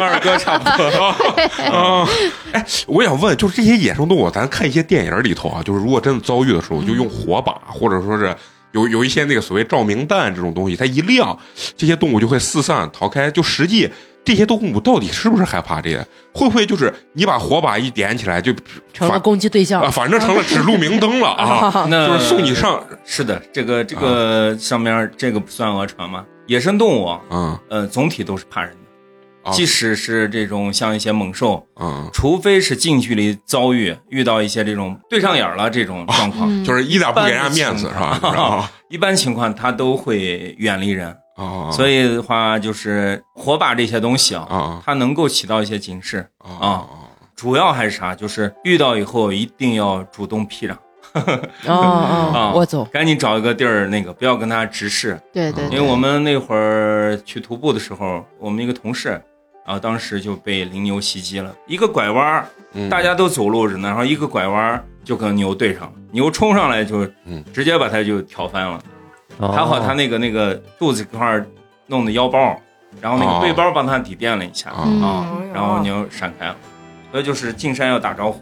[0.00, 0.84] 二哥差不多。
[1.70, 2.08] 啊！
[2.52, 8.34] 哎，我想问，就是这些野生动物，咱看一些电影里头啊，就是如果真的遭遇的时候，就用火把，或者说是
[8.72, 11.36] 有有一些那个所谓照明弹这种东西，它一亮，
[11.76, 13.30] 这些动物就会四散逃开。
[13.30, 13.90] 就实际
[14.30, 15.98] 这些动物到底是不是害怕这些？
[16.32, 18.54] 会不会就是你把火把一点起来就
[18.92, 26.24] 成了攻击对象啊，反正成了指路明灯了啊， 那就是送你上是的，这个这个上面这个不算讹传吗？
[26.46, 38.20] 野生动物啊，嗯呃，总体都是怕人的，啊即使是这种像一些猛兽，嗯，除非是近距离遭遇遇到一些这种对上眼了这种状况，嗯就是一点不给人家面子是吧？
[38.22, 41.16] 啊一般情况它都会远离人。
[41.44, 46.26] 啊，所以的话，就是火把这些东西啊，啊它能够起到一些警示。
[46.38, 46.86] 啊啊。
[47.34, 48.14] 主要还是啥？
[48.14, 50.76] 就是遇到以后一定要主动避让，
[51.16, 55.18] 哦哦啊，我走，赶紧找一个地儿，那个不要跟他直视。
[55.32, 59.08] 对对对，因为我们那会儿去徒步的时候，我们一个同事，
[59.64, 62.46] 然后当时就被羚牛袭击了，一个拐弯
[62.90, 67.42] 大家都走路着呢，然后一个拐弯儿就跟牛对上了，牛冲上来就嗯。
[67.54, 68.78] 直接把他就挑翻了。
[69.40, 69.48] 哦。
[69.48, 71.46] 还好他那个那个肚子这块儿
[71.86, 72.56] 弄的腰包，
[73.00, 73.40] 然后那哦。
[73.40, 76.56] 个背包帮他抵垫了一下啊然后牛闪开了。
[77.10, 78.40] 所以就是进山要打招呼，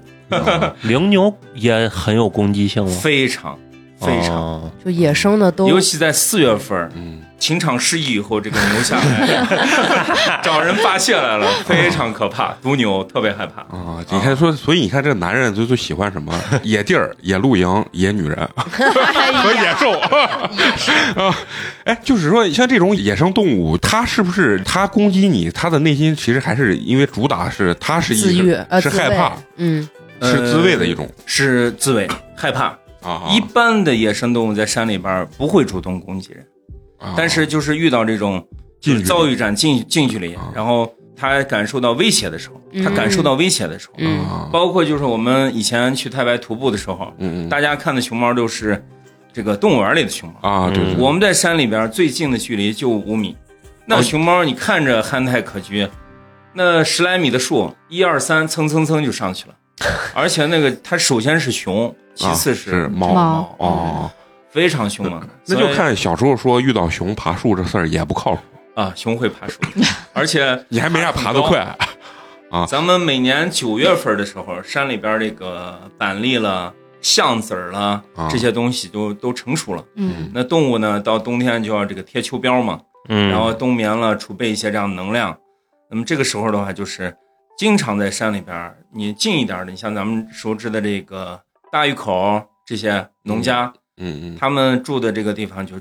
[0.83, 2.91] 羚牛也很有攻击性吗？
[3.01, 3.59] 非常
[3.99, 4.71] 非常，哦。
[4.85, 9.47] 就野生的都尤其在四月份儿，嗯情场失意以后，这个牛下来。
[10.43, 12.53] 找人发泄来了，非常可怕。
[12.63, 16.33] 毒牛特别害怕，啊，你看说，所以你看这个男人最最喜欢什么？
[16.63, 18.37] 野地儿、野露营、野女人。
[18.55, 19.93] 和野兽。
[21.21, 21.35] 啊，
[21.85, 29.89] 哎，就是说像这种野生动物，它是不是它攻击你，它的内心其实还是因为主打是它是自一愈呃是害怕，嗯。
[30.21, 31.09] 是自卫的一种。
[31.27, 32.77] 是自卫害怕。
[33.01, 36.45] 啊，一般的野生动物在山里边不会主动攻击人，
[36.99, 37.15] 啊。
[37.17, 38.47] 但是就是遇到这种
[38.81, 47.13] 就是遭遇战近近距离啊，然后他感受到威胁的时候，他感受到威胁的时候，包括就是我们以前去太白徒步的时候，
[47.51, 48.85] 大家看的熊猫都是
[49.33, 50.49] 这个动物园里的熊猫。
[50.49, 53.37] 啊，对对，我们在山里边最近的距离就五米，
[53.87, 55.89] 那哦熊猫你看着憨态可掬，
[56.55, 59.55] 那十来米的树，一二三，蹭蹭蹭就上去了，
[60.15, 63.13] 而且那个它首先是熊，其次啊是猫。
[63.13, 63.57] 猫。
[63.59, 64.11] 哦，
[64.51, 65.27] 非常凶猛。
[65.47, 68.41] 那就看小时候说遇到熊爬树这事儿也不靠谱，
[68.75, 69.61] 啊，熊会爬树，
[70.13, 71.61] 而且你还没啥爬得快。
[72.51, 72.65] 啊。
[72.67, 78.29] 咱们每年九月份的时候，山里边这个板栗了、橡子儿了啊。
[78.31, 79.85] 这些东西都都成熟了。
[79.97, 80.31] 嗯。
[80.33, 85.37] 那动物呢，到冬天就要这个贴秋膘嘛，嗯，然后冬眠了，储备一些这样的能量。
[85.91, 87.15] 那么这个时候的话，就是
[87.59, 91.39] 经常在山里边儿，你近一点的，你像咱们熟知的这个
[91.71, 95.77] 大峪口这些农家，嗯嗯他们住的这个地方就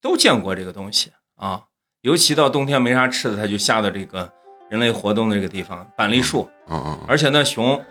[0.00, 1.62] 都见过这个东西啊。
[2.02, 4.30] 尤其到冬天没啥吃的，他就下到这个
[4.68, 7.82] 人类活动的这个地方板栗树，嗯嗯而且那熊，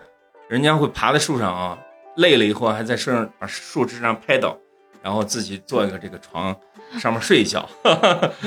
[0.47, 1.79] 人家会爬在树上啊，
[2.17, 4.55] 累了以后还在树上把树枝上拍倒，
[5.01, 6.55] 然后自己做一个这个床
[6.99, 7.67] 上面睡一觉。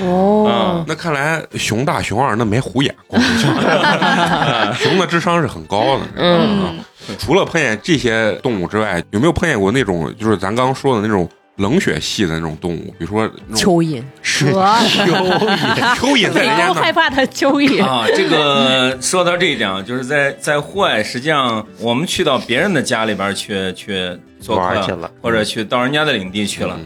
[0.01, 3.21] 哦，那看来熊大熊二那没虎眼，光
[4.75, 6.05] 熊的智商是很高的。
[6.17, 6.79] 嗯
[7.21, 12.93] 除了碰见这些动物之外，有没有碰见过那种就是咱刚刚说的那种冷血系的那种动物？
[12.99, 14.47] 比如说蚯蚓，蛇，
[15.95, 26.77] 蚯蚓在人家那都害怕的蚯蚓，啊，这个说到这一点啊，就是在在户外，实际上我们去到别人的家里边去去做客去了，或者去到人家的领地去了，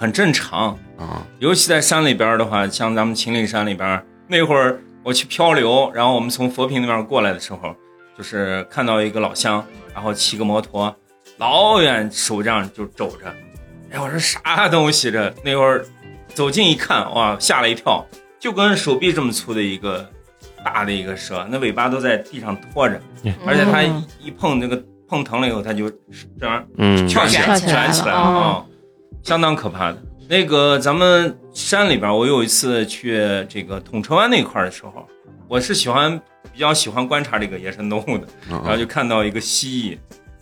[0.00, 0.70] 很正常。
[0.98, 1.24] 啊。
[1.38, 7.74] 尤其在山里边的话，像咱们秦岭山里边，那会儿我去漂流，然后我们从佛坪那边过来的时候，
[8.16, 10.94] 就是看到一个老乡，然后骑个摩托，
[11.36, 13.32] 老远手这样就肘着，
[13.90, 15.32] 哎，我说啥东西这？
[15.44, 15.84] 那会儿
[16.34, 18.04] 走近一看，哇，吓了一跳，
[18.38, 20.08] 就跟手臂这么粗的一个
[20.62, 23.00] 大的一个蛇，那尾巴都在地上拖着，
[23.46, 25.90] 而且它一一碰那个碰疼了以后，它就
[26.38, 27.86] 这样嗯，卷起来，卷起来。
[27.86, 28.66] 卷起来了啊，
[29.22, 30.02] 相当可怕的。
[30.28, 35.06] 那个咱们山里边，我有一次去这个统车湾那块的时候，
[35.48, 36.16] 我是喜欢
[36.52, 39.98] 比较喜欢观察这个野生动物的，然后啊就看到一个蜥蜴，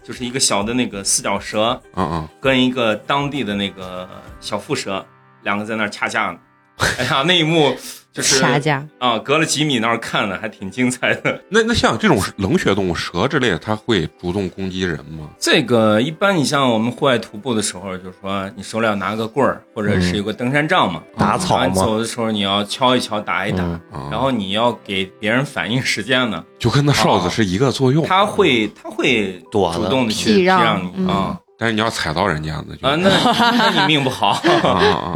[0.07, 2.29] 就是一个小的那个四脚蛇，嗯嗯！
[2.41, 4.09] 跟一个当地的那个
[4.41, 5.05] 小蝮蛇，
[5.43, 6.39] 两个在那儿掐架呢。
[6.99, 7.77] 哎呀，那一幕
[8.13, 11.41] 就是掐架，啊，隔了几米那儿看的，还挺精彩的。
[11.51, 15.29] 那那像这种冷血动物，蛇之类的，它会主动攻击人吗？
[15.39, 23.65] 这个一般，你像我们户外徒步的时候，就是说你手里要拿个棍儿，或者是有个登山杖嘛，打草嘛，走的时候你要敲一敲，打一打，
[24.11, 28.05] 然后你要给别人反应时间呢，就跟那哨子是一个作用。
[28.07, 33.11] 它会它会躲主动的去避让让你嗯啊但是你要踩到人家，那就啊，那
[33.59, 34.41] 那你命不好。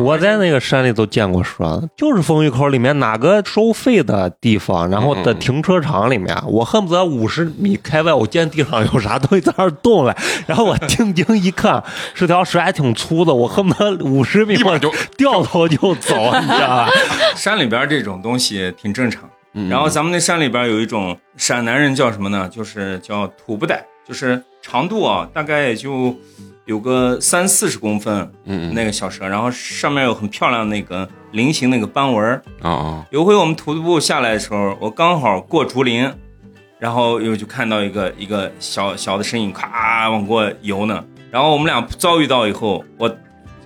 [0.00, 11.82] 我在那个山里都见过蛇，就是风峪口里面哪个收费的地方，然后的停车场里面，我恨不得五十米开外，我见地上有啥东西在那儿动了，然后我定睛一看，
[12.14, 16.88] 是条蛇还挺粗的，我恨不得五十米 我就掉头就走，你知道吧？
[17.36, 22.48] 山里边这种东西挺正常，嗯然后咱们那山里边有一种陕南人叫什么呢？
[22.50, 26.16] 就是叫土不带，就是长度啊，大概也就
[26.64, 32.42] 有个三四十公分嗯嗯那个小蛇，然后上面有很漂亮那个菱形那个斑纹儿。
[32.62, 36.10] 啊啊有回我们徒步下来的时候，我刚好过竹林，
[36.78, 41.04] 然后又就看到一个一个小小的身影，咔往过游呢。
[41.30, 43.14] 然后我们俩遭遇到以后，我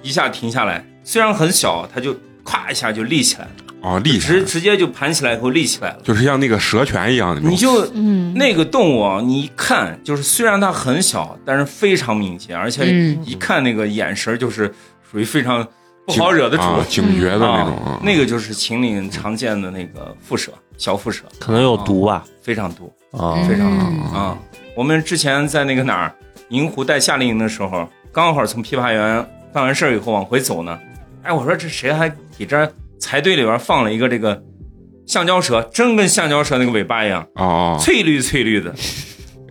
[0.03, 3.51] 一下停下来，虽然很小，它就咵一下就立起来了，
[3.83, 5.99] 啊，立直，直接就盘起来以后立起来了。
[6.03, 7.51] 就是像那个蛇拳一样的那种。
[7.51, 14.73] 你就嗯，那个动物啊，你一看就是虽然它很小，但是非常敏捷，而且嗯一看那个眼神就是
[15.09, 15.67] 属于非常
[16.07, 16.62] 不好惹的主。
[16.62, 22.25] 啊 警觉的那种那个就是秦岭常见的那个蝮蛇，小蝮蛇，可能有毒吧？
[22.43, 23.67] 非常毒啊，非常
[24.12, 24.37] 啊！
[24.77, 26.12] 我们之前在那个哪儿
[26.51, 30.79] 银湖带夏令营的时候，刚好从琵琶园办完事儿以后往回走呢，
[31.23, 32.09] 哎，我说这谁还
[32.39, 34.43] 给这儿柴堆里边放了一个这个
[35.07, 38.75] 橡胶蛇，真跟橡胶蛇那个尾巴一样，啊啊，翠绿翠绿的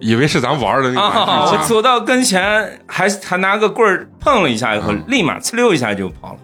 [0.02, 6.40] 以为是咱玩的那个我走到跟前，还还拿个棍儿碰了一下以后，嗯立马呲溜一下就跑了。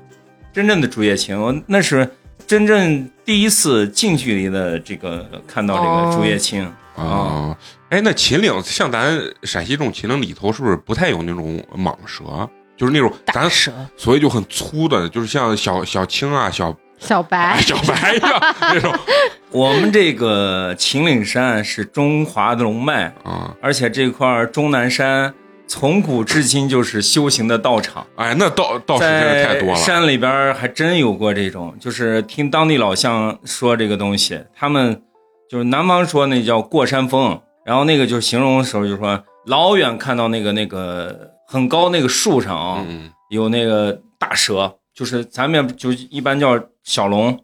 [0.54, 2.10] 真正的竹叶青，我那是
[2.48, 6.64] 真正第一次近距离的这个看到这个竹叶青。
[6.96, 7.56] 啊。
[7.90, 12.50] 哎，那秦岭像咱陕西这种秦岭里头，是不是不太有那种蟒蛇？
[12.78, 18.94] 就是那种咱大蛇，所以就很粗的，就是像小小青啊、小小白 小白一样那种
[19.52, 23.54] 我们这个秦岭山是中华的龙脉，啊。
[23.62, 25.34] 而且这块儿终南山
[25.68, 28.06] 从古至今就是修行的道场。
[28.16, 29.76] 哎，那道道士真是太多了。
[29.76, 35.02] 山里边还真有过这种，就是听当地老乡说这个东西，他们
[35.50, 47.40] 就是南方说那叫过山峰，然后那个就是形容的时候就说老远看到那个那个很高那个树上啊、嗯有那个大蛇，就是咱们就一般叫小龙，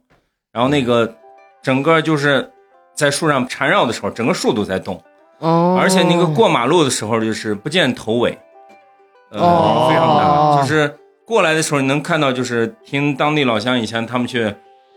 [0.52, 1.16] 然后那个
[1.62, 2.52] 整个就是
[2.96, 5.02] 在树上缠绕的时候，整个树都在动，
[5.40, 8.38] 哦，而且那个过马路的时候就是不见头尾，
[9.32, 14.54] 呃，哦非常大，就是过来的时候你能看到，就是听当地老乡以前他们去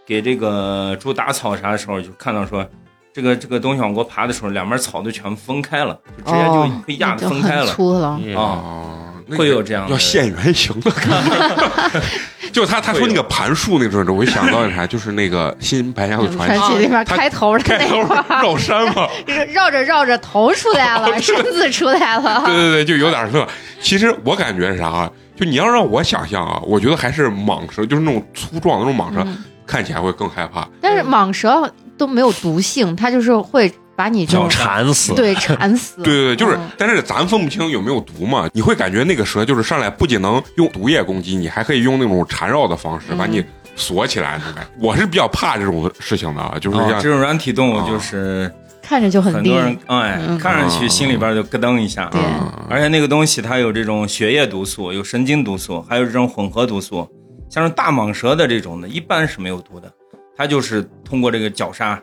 [0.06, 2.66] 给这个猪打草啥的时候，就看到说。
[3.12, 7.66] 这个这个东西往过爬的时候，两边草都全分开了，就直接就哦被压分开了。
[7.66, 8.16] 粗了。
[8.22, 8.99] 嗯啊
[9.36, 12.00] 会有这样的要现原形的感觉。
[12.52, 19.06] 就他他说那个盘树那个时候，我就想到那啥，就是那个新白娘子传奇传奇里面开头的那块儿，绕山嘛，
[19.52, 22.42] 绕着绕着头出来了， 身子出来了。
[22.44, 23.46] 对对对，就有点那。
[23.80, 25.10] 其实我感觉是啥啊？
[25.36, 30.68] 就你要让我想象啊，我觉得还是蟒蛇，就是那种粗壮的那种蟒蛇，嗯看起来会更害怕。
[30.80, 35.14] 但是蟒蛇都没有毒性，它就是会把你这种馋死。
[35.14, 36.00] 对缠死。
[36.02, 38.48] 对对对，就是，嗯但是咱分不清有没有毒嘛。
[38.54, 43.44] 你会感觉那个蛇就是上来不仅能用毒液攻击你，还可以用那种缠绕的方式把你
[43.76, 44.38] 锁起来。
[44.38, 48.50] 种感觉我是比较怕这种事情的啊，就是这种软体动物就是
[48.82, 52.06] 看着就很很多人哎嗯看上去心里边就咯噔一下。
[52.06, 57.06] 对嗯而且那个东西它有这种血液毒素，有神经毒素，还有这种混合毒素。
[57.50, 59.92] 像是大蟒蛇的这种的，一般是没有毒的，
[60.36, 62.00] 它就是通过这个绞杀，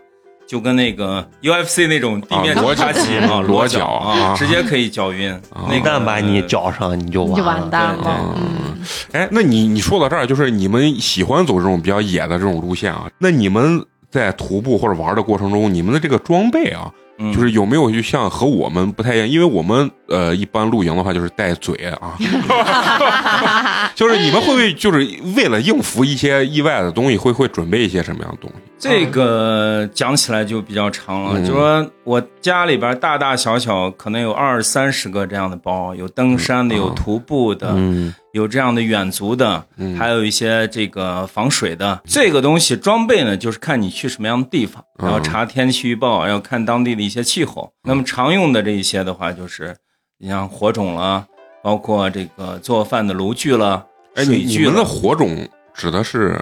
[0.47, 5.37] 就跟那个 UFC 那种地面啊裸绞杀机啊，裸脚脚啊直接可以绞晕。
[5.67, 8.03] 那一个旦把你绞上，你就完完蛋了。
[8.03, 8.77] 对嗯，
[9.11, 13.09] 哎，那你你说到这儿，就是你们喜欢走这种比较野的这种路线啊？
[13.19, 19.27] 那你们在徒步或者玩的过程中，你们的这个装备啊，嗯就是有没有就像和我们不太一样？
[19.27, 22.15] 因为我们呃一般露营的话就是带嘴啊，
[23.93, 25.05] 就是你们会不会就是
[25.35, 28.66] 为了应付一些意外的东西，会会准备一些什么样的东西？
[28.79, 41.99] 这个讲起来就比较长了，嗯就说我家里边大大小小可能有二三十个这样的包，有登山的，嗯有徒步的，嗯，有这样的远足的，嗯还有一些这个防水的。
[42.05, 47.71] 这个东西装备呢，就是看你去什么样的地方，然后查天气预报，要看当地的一些气候。
[47.83, 49.75] 那么常用的这一些的话，就是
[50.19, 51.25] 你像火种了，
[51.63, 54.85] 包括这个做饭的炉具了，哎，你水具你们的。
[54.85, 56.39] 火种指的是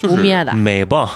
[0.00, 1.06] 就是不灭的，美棒。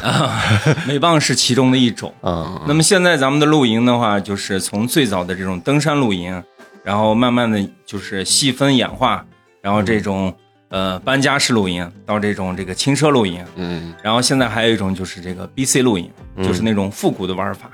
[0.00, 0.40] 啊，
[0.86, 2.14] 美棒是其中的一种。
[2.20, 6.40] 啊，那么现在咱们的露营的话，就是从最早的这种登山露营，
[6.84, 9.26] 然后慢慢的就是细分演化，
[9.60, 10.32] 然后这种
[10.68, 13.92] 呃搬家式露营到这种这个轻奢露营，嗯。
[14.04, 17.68] 然后现在还有一种就是这个 BC 露营，就是那种复古的玩法。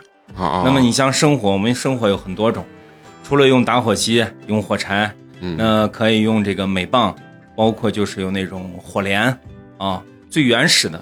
[0.64, 2.64] 那么你像生火，我们生火有很多种，
[3.22, 5.56] 除了用打火机、用火柴，嗯。
[5.58, 7.14] 那可以用这个镁棒，
[7.54, 9.38] 包括就是有那种火镰
[9.76, 10.02] 啊，
[10.34, 11.00] 最原始的，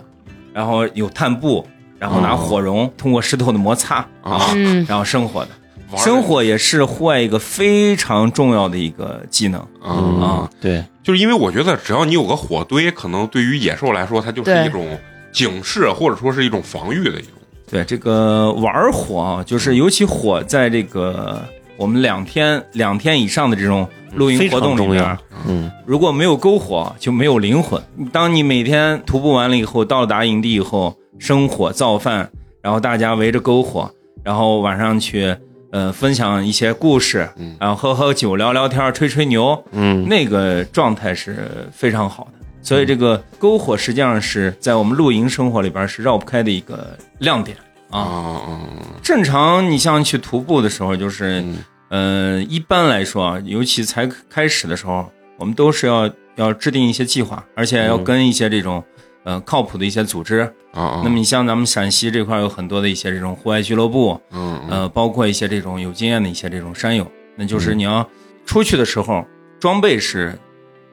[0.53, 1.67] 然后有炭布，
[1.99, 5.49] 然后拿哦火绒通过石头的摩擦啊嗯， 然后生火的。
[5.97, 9.59] 生火也是户外一个非常重要的一个技能。
[9.81, 9.89] 啊
[10.23, 14.87] 啊，对，就是因为我觉得只要你有个火堆，可能对于野兽来说，它就是一种
[15.33, 17.33] 警示，或者说是一种防御的一种。
[17.71, 21.43] 对这个玩火啊，就是尤其火在这个
[21.77, 25.19] 我们两天两天以上的这种露营活动里面非常重要，
[25.49, 27.83] 嗯如果没有篝火，就没有灵魂。
[28.13, 33.91] 当你每天徒步完了以后，到达营地以后，生火造饭，然后大家围着篝火，
[34.23, 35.35] 然后晚上去
[35.71, 42.33] 呃分享一些故事，嗯然后喝喝酒、聊聊天、吹吹牛，嗯那个状态是非常好的。
[42.61, 47.57] 所以这个篝火实际上是在我们露营生活里边是绕不开的一个亮点
[47.93, 48.61] 啊
[49.03, 51.59] 正常你像去徒步的时候，就是嗯
[51.91, 58.83] 呃，一般来说啊，尤其才开始的时候，我们都是要要制定一些计划，而且要跟一些这种、
[59.25, 60.41] 呃靠谱的一些组织。
[60.73, 61.01] 啊啊！
[61.05, 68.09] 那么你像咱们陕西这块有很多的一些这种户外俱乐部，嗯嗯呃，包括一些这种有经验的一些这种山友，那就是你要
[68.47, 69.23] 出去的时候，
[69.61, 70.39] 装备是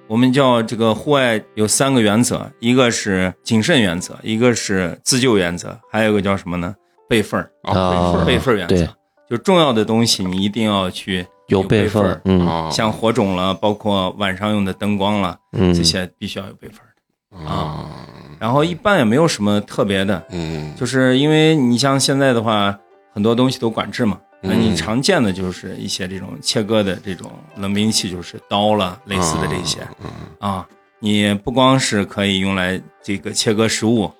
[0.10, 6.76] 我们叫这个户外有三个原则，一个是谨慎原则，一个是自救原则，还有一个叫什么呢？
[7.10, 8.58] 备份儿啊备份儿。
[8.58, 8.76] 原则。
[8.76, 8.90] 对，
[9.30, 15.74] 就重要的东西你一定要去有备份儿，像火种了，包括晚上用的灯光了，嗯。
[15.74, 17.46] 这些必须要有备份儿。
[17.46, 17.90] 啊。
[18.40, 20.74] 然后一般也没有什么特别的，嗯。
[20.78, 22.78] 就是因为你像现在的话，
[23.12, 24.20] 很多东西都管制嘛。
[24.42, 29.80] 那嗯你常见的就是一些这种切割的这种冷兵器，就是刀了，类似的这些。
[30.04, 30.10] 嗯。
[30.40, 30.68] 啊。
[31.02, 34.12] 你不光是可以用来这个切割食物，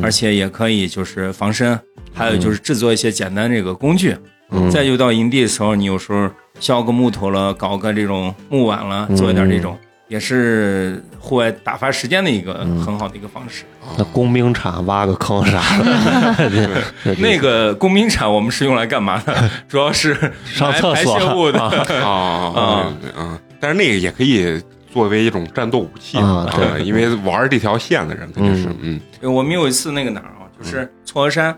[0.00, 1.76] 而且也可以就是防身，
[2.14, 4.16] 还有就是制作一些简单这个工具。
[4.52, 13.62] 嗯再就到营地的时候，你有时候削个木头了，搞个这种木碗了，嗯做一点这种，也是户外打发时间的一个嗯很好的一个方式。
[13.96, 16.82] 那工兵铲挖个坑啥的，
[17.18, 19.50] 那个工兵铲我们是用来干嘛的？
[19.68, 20.12] 主要是
[20.58, 21.60] 排厕所泄物的。
[21.60, 23.40] 啊啊 啊！
[23.60, 24.60] 但是那个也可以
[24.92, 31.56] 作为一种战斗武器啊对因为玩这条线的人肯定是嗯我们有一次那个哪儿啊，就是错河山，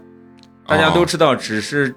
[0.66, 1.94] 大家都知道，只是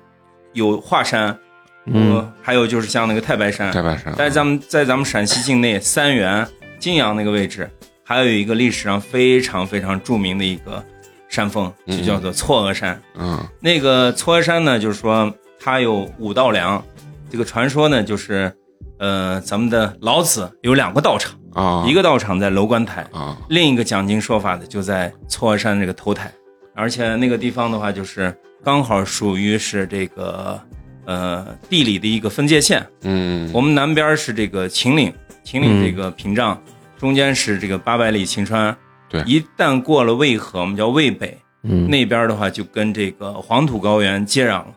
[0.53, 1.37] 有华山，
[1.85, 2.15] 嗯。
[2.15, 6.47] 呃，还有就是像那个太白山，太白山，在咱们在咱们陕西境内三原、
[6.79, 7.69] 泾阳那个位置，
[8.03, 10.83] 还有一个历史上非常非常著名的一个
[11.29, 12.99] 山峰，就叫做错额山。
[13.15, 13.39] 嗯。
[13.59, 16.83] 那个错峨山呢，就是说它有五道梁，
[17.29, 18.51] 这个传说呢，就是
[18.99, 21.85] 呃，咱们的老子有两个道场，啊。
[21.87, 23.37] 一个道场在楼观台，啊。
[23.49, 26.31] 另一个讲经说法的就在错峨山这个头台，
[26.73, 28.35] 而且那个地方的话，就是
[28.65, 30.59] 刚好属于是这个
[31.05, 32.83] 呃地理的一个分界线。
[33.03, 35.13] 嗯我们南边是这个秦岭，
[35.43, 36.59] 秦岭这个屏障，
[36.97, 38.75] 中间是这个八百里秦川。
[39.07, 44.69] 对一旦过了渭河，我们叫渭北，嗯那边的话就跟这个黄土高原接壤了。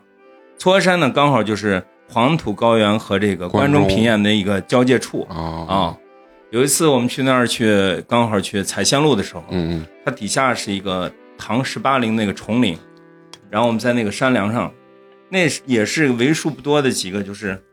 [0.59, 5.97] 错额山呢，刚好就是黄土高原和这个关中平原的一个交界处啊啊。
[6.51, 12.77] 有一次我们去那儿去，刚好去采线路的时候，嗯嗯它底下是一个唐十八陵那个重岭，
[13.49, 14.71] 然后我们在那个山梁上，
[15.29, 17.63] 那也是为数不多的几个，就是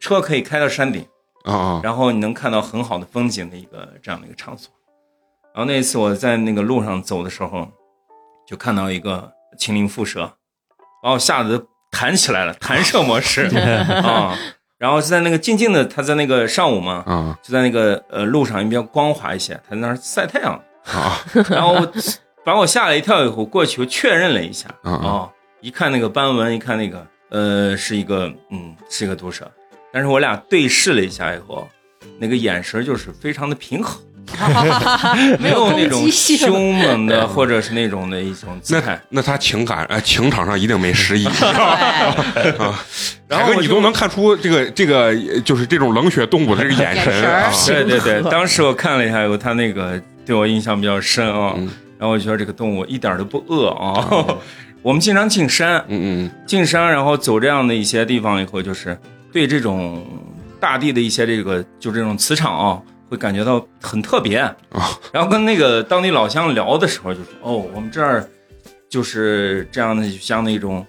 [0.00, 1.06] 车可以开到山顶，
[1.44, 4.72] 啊啊然后你能看到很好的风景的一个这样的一个场所。
[5.54, 7.68] 然后那一次我在那个路上走的时候，
[8.46, 10.34] 就看到一个秦岭蝮蛇，
[11.02, 13.42] 把我吓得弹起来了，弹射模式
[14.02, 14.38] 啊。
[14.78, 20.54] 然后是在那个静静的，他在那个上午嘛，啊就在那个呃路上比较光滑一些，他在那儿晒太阳，
[20.84, 21.18] 啊
[21.50, 21.74] 然后
[22.48, 25.10] 把我吓了一跳，以后过去又确认了一下，嗯嗯。
[25.10, 25.30] 哦，
[25.60, 29.46] 一看那个斑纹，一看那个呃是一个嗯是一个毒蛇，
[29.92, 31.68] 但是我俩对视了一下以后，
[32.18, 34.00] 那个眼神就是非常的平和，
[35.38, 38.98] 没有那种凶猛的或者是那种的一种姿那态。
[39.10, 41.24] 那他情感呃情场上一定没失忆
[42.34, 42.50] 对。
[42.56, 42.82] 啊。
[43.28, 47.42] 然后你都能看出这个这个呃就是这种冷血动物的这个眼神啊。
[47.42, 51.68] 眼神对对对，当时我看了一下以后，他那个对我印象比较深啊，嗯
[51.98, 54.38] 然后我觉得这个动物一点都不饿啊。
[54.82, 58.96] 我们经常进山，嗯嗯进山，然后走这样的一些地方以后，就是
[59.32, 60.06] 对这种
[60.60, 64.54] 大地的一些这个就这种磁场啊，会感觉到很特别啊。
[65.12, 68.24] 然后跟那个当地老乡聊的时候，就说：“哦，我们这儿
[68.88, 70.86] 就是这样的，像那种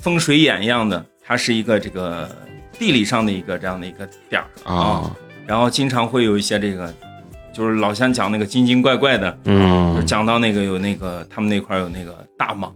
[0.00, 2.28] 风水眼一样的，它是一个这个
[2.78, 4.74] 地理上的一个这样的一个点儿啊。
[4.74, 6.92] 啊然后经常会有一些这个，
[7.56, 12.66] 就是老乡讲那个精精怪怪的，就嗯讲到那个有那个他们那块有那个大蟒。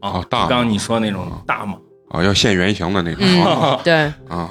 [0.00, 0.48] 啊大蟒。
[0.48, 1.74] 刚刚你说那种大蟒。
[2.10, 4.50] 啊要现原形的那种嗯啊，对，啊。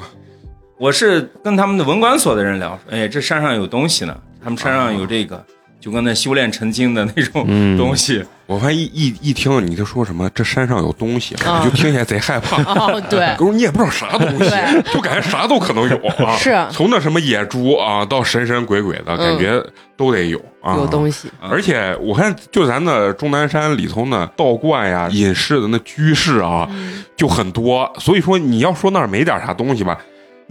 [0.80, 5.46] 我是跟他们的文管所的人聊，说，哎，这山上有东西呢，他们山上有这个，
[5.80, 7.78] 就跟那修炼成精的那种嗯。
[7.78, 12.64] 东西，我发现一一一听你就说什么这山上有东西，啊我就听起来贼害怕。
[12.74, 14.50] 哦，对， 可是你也不知道啥东西，
[14.92, 15.96] 就感觉啥都可能有
[16.26, 16.36] 啊。
[16.36, 19.64] 是从那什么野猪啊，到神神鬼鬼的，感觉
[19.96, 20.76] 都得有啊。
[20.78, 26.68] 有东西，而且我看，就咱那终南山里头呢，道观呀、隐士的那居士啊，
[27.16, 27.88] 就很多。
[28.00, 29.96] 所以说，你要说那儿没点啥东西吧，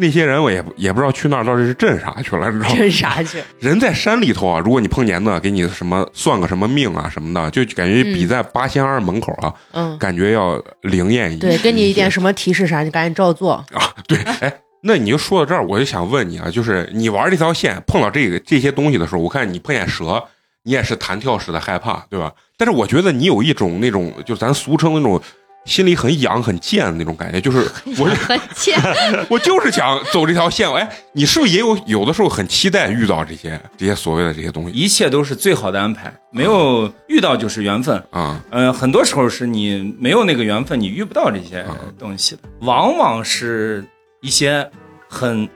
[0.01, 2.76] 那些人我也也不知道去那儿到底是镇啥去了，你知道吗？
[2.76, 3.42] 真啥去？
[3.59, 11.40] 人在山里头啊，如果你碰见那，给你什么算个什么命啊什么的，就感觉比在八仙二门口啊，嗯，感觉要灵验一些。
[11.40, 13.55] 对，给你一点什么提示啥，你赶紧照做。
[13.72, 20.22] 啊，对，哎，那你就说到这儿，我就想问你啊，就是你玩这条线碰到这个这些东西的时候，我看你碰见蛇，
[20.62, 22.32] 你也是弹跳式的害怕，对吧？
[22.57, 25.20] 但是我觉得你有一种那种，就咱俗称那种。
[25.68, 27.58] 心里很痒很贱的那种感觉，就是
[27.98, 28.76] 我很贱，
[29.28, 30.68] 我就是想走这条线。
[30.72, 38.02] 哎，你是不是也有有的时候很期待遇到这些这些所谓的这些东西一切都是最好的安排，没有遇到就是缘分。
[38.10, 38.42] 啊？
[38.50, 41.64] 呃，很多时候是你没有那个缘分，你遇不到这些
[41.98, 43.84] 东西的，往往是
[44.22, 44.68] 一些
[45.08, 45.48] 很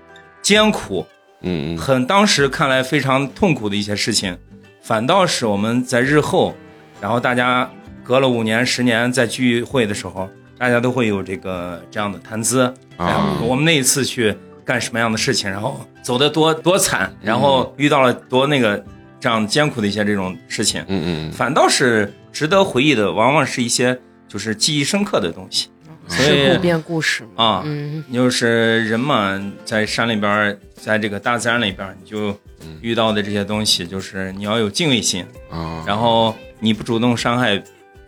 [0.43, 1.07] 艰苦、
[1.43, 4.39] 嗯嗯很当时看来非常痛苦的一些事情，
[4.83, 6.55] 反倒是我们在日后，
[7.01, 7.69] 然后大家
[8.03, 10.29] 隔了五年、十年再聚会的时候，
[10.59, 12.63] 大家都会有这个这样的谈资。
[12.97, 14.35] 啊，我们那一次去
[14.65, 18.85] 干什么样的事情，然后走的多多惨，然后遇到了多那个
[19.19, 23.99] 这样艰苦的一些这种事情，嗯嗯嗯，反倒是值得回忆的，往往是一些
[24.29, 25.69] 就是记忆深刻的东西。
[26.09, 27.45] 所以故变故事嘛。
[27.45, 32.31] 啊，嗯，就是人嘛，在山里边，在这个大自然里边，你就
[32.61, 32.79] 嗯。
[32.83, 37.63] 遇到的这些东西，就是你要有敬畏心，啊，然后你不主动伤害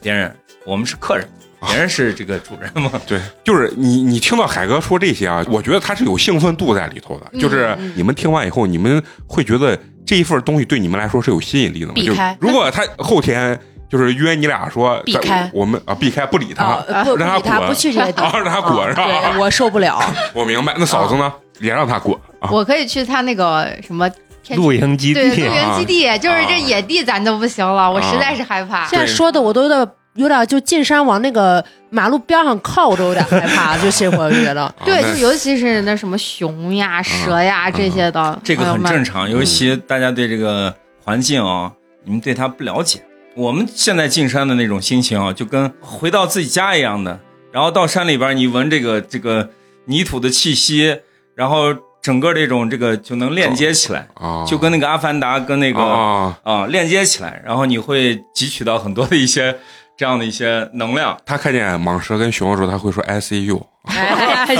[0.05, 0.33] 别人，
[0.67, 1.27] 我们是客人，
[1.67, 2.93] 别人是这个主人嘛。
[3.09, 7.27] 对，就是你你听到海哥说这些啊，我觉得他是有兴奋度在里头的。
[7.33, 9.77] 嗯就是嗯你们听完以后，你们会觉得
[10.07, 11.95] 这一份东西对你们来说是有吸引力的吗？
[11.97, 19.07] 就避开如果他后天就是约你俩说，避开我们啊避开不理他啊，不不让他他，滚不去这些地啊，方，让他滚是吧？
[19.33, 19.99] 对我受不了。
[20.35, 20.75] 我明白。
[20.77, 22.51] 那嫂子呢，也让他滚啊。
[22.51, 24.21] 我可以去他那个什么天
[24.51, 28.87] 露营基对露，营基地，就是这野地咱就不行了，我实在是害怕。
[28.87, 33.77] 现在说的我都有点有点就进山往那个马路边上靠，我都有点害怕。
[33.83, 41.73] 就这会儿觉得，啊对，就尤其是那什么熊呀、蛇呀这些的，这个很正常，尤其大家对这个环境啊，
[42.05, 43.03] 你们对它不了解。
[43.35, 47.19] 我们现在进山的那种心情啊，就跟回到自己家一样的。
[47.51, 49.51] 然后到山里边，你闻这个这个
[49.87, 51.01] 泥土的气息，
[51.35, 51.75] 然后
[52.05, 59.57] 整个这种这个就能链接起来，啊，就跟那个阿凡达跟那个啊，啊链接起来，然后你会汲取到很多的一些
[59.97, 61.17] 这样的一些能量。
[61.25, 63.67] 他看见蟒蛇跟熊的时候，他会说 I see you。
[63.85, 64.53] 哎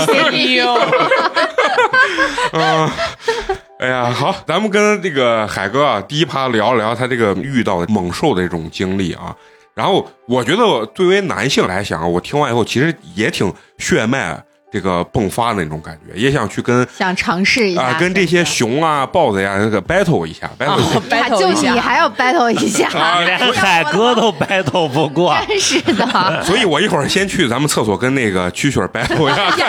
[0.55, 0.73] 呦，
[2.53, 2.89] 嗯，
[3.79, 9.35] 哎呀，好，咱们跟这个海哥啊，第一趴聊一聊他这个遇到的猛兽的这种经历啊。
[9.75, 20.99] 然后我觉得，作为男性来讲，我听完以后其实也挺血脉这个迸发的那种感觉，也想去跟想尝试一下，啊跟这些熊啊、豹子呀那个 battle 一下，battle 一下。
[20.99, 26.05] 哦呀，battle 就你还要 battle 一下， 啊连海哥都 battle 不过，真是的。
[26.43, 29.67] 所以我一会儿先去咱们厕所跟那个蛐蛐 battle 一下。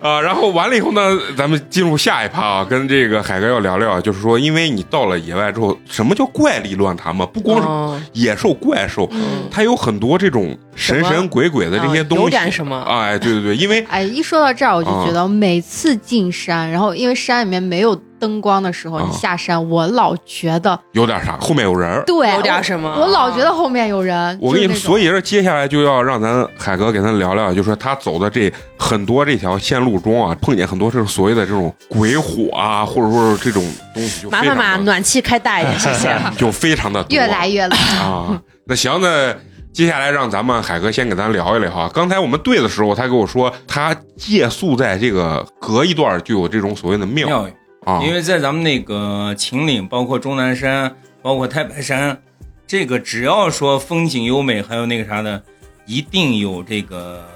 [0.00, 7.26] 啊，然后完了以后呢，咱们进入下一趴啊，跟这个海哥要聊聊，就是说，因为你到了野外之后，什么叫怪力乱谈嘛？
[7.26, 9.10] 不光是哦野兽、怪兽，
[9.50, 12.24] 它有很多这种神神鬼鬼的这些啊东西。
[12.24, 22.02] 有点什么哎，对对对，因为哎，一说到这儿，我就觉得每次进山，然后因为山里面没有灯光的时候，啊你下山，我老觉得有点啥，后面有人。
[22.06, 24.38] 对，有点什么我，老觉得后面有人。
[24.40, 33.62] 我跟你说，所以这接下来就要让咱海哥给咱聊聊，就说他走的这很多这条线路中啊，碰见很多这种所谓的这种鬼火啊，或者说是这种
[33.94, 36.16] 东西，就麻烦把暖气开大一点，谢谢。
[36.36, 37.78] 就非常的多越来越冷。
[38.00, 38.40] 啊。
[38.66, 39.34] 那行，那
[39.72, 41.90] 接下来让咱们海哥先给咱聊一聊哈。
[41.94, 47.46] 刚才我们对的时候，他跟我说他借宿在这个隔一段就有这种所谓的庙
[47.88, 52.20] 啊，因为在咱们那个秦岭，包括终南山，包括太白山，
[52.66, 55.42] 这个只要说风景优美，还有那个啥的，
[55.86, 57.26] 一定有这个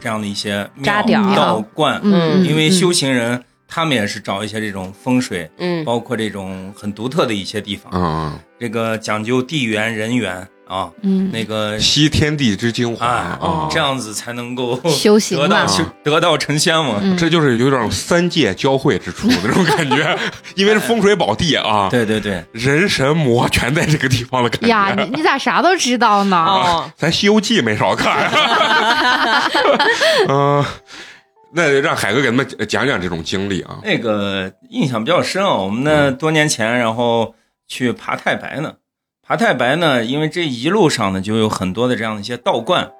[0.00, 15.38] 这样的一些庙扎点道观，嗯，因为嗯修行人他们也是找一些这种风水，嗯，包括这种很独特的一些地方，嗯，这个讲究地缘人缘啊，嗯，那个吸天地之精华哎啊，这样子才能够修行
[16.02, 16.96] 得道成仙嘛。
[17.00, 20.18] 嗯这就是有点三界交汇之处的那种感觉，
[20.56, 24.68] 因为是风水宝地啊，对对对，人神魔全在这个地方的感觉。
[24.68, 26.36] 呀，你你咋啥都知道呢？
[26.36, 28.30] 啊，咱《西游记》没少看。
[30.28, 30.64] 嗯、
[31.52, 33.78] 那让海哥给他们讲讲这种经历啊。
[33.84, 35.54] 那个印象比较深啊。
[35.54, 37.34] 我们那多年前，然后
[37.68, 38.74] 去爬太白呢，
[39.28, 42.92] 爬太白呢，因为这一路上呢就有很多的这样的一些道观。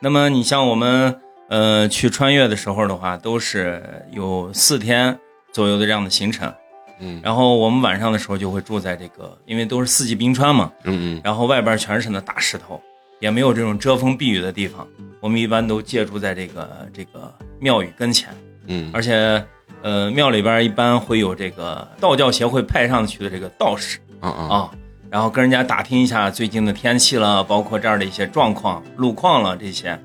[0.00, 1.18] 那么你像我们
[1.48, 5.18] 呃去穿越的时候的话，都是有四天
[5.52, 6.52] 左右的这样的行程。
[7.00, 12.80] 嗯然后我们晚上的时候就会住在这个，因为都是四季冰川嘛，嗯嗯然后外边全是那大石头，
[13.18, 14.86] 也没有这种遮风避雨的地方。
[15.18, 18.28] 我们一般都借住在这个这个庙宇跟前，
[18.68, 19.44] 嗯而且
[19.82, 24.70] 呃庙里边一般会有这个道教协会派上去的这个道士啊，
[25.12, 30.00] 然后跟人家打听一下最近的天气了，包括这儿的一些状况、路况了这些。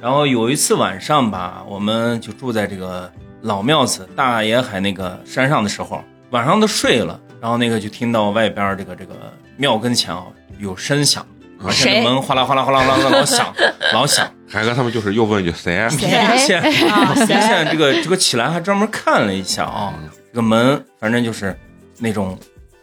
[0.00, 3.12] 然后有一次晚上吧，我们就住在这个
[3.42, 9.14] 老庙子大野海那个山上的时候，晚上都睡了，然后那个就听到外边这个这个
[9.58, 10.24] 庙跟前啊
[10.58, 11.26] 有声响，
[11.62, 13.54] 而且门哗啦哗啦哗啦哗啦老响
[13.92, 15.86] 老响，海哥他们就是又问一句谁？
[15.90, 19.92] 谁明显啊明显这个这个起来还专门看了一下啊，
[20.32, 21.54] 这个门反正就是
[21.98, 22.38] 那种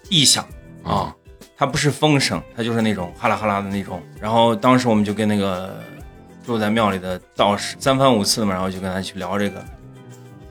[0.08, 0.46] 异响。
[0.84, 1.14] 啊，
[1.58, 4.00] 它不是风声，它就是那种哈啦哈啦的那种。
[4.22, 5.82] 然后当时我们就跟那个
[6.46, 9.66] 住在庙里的道士三番五次嘛，然后就跟他去聊这个，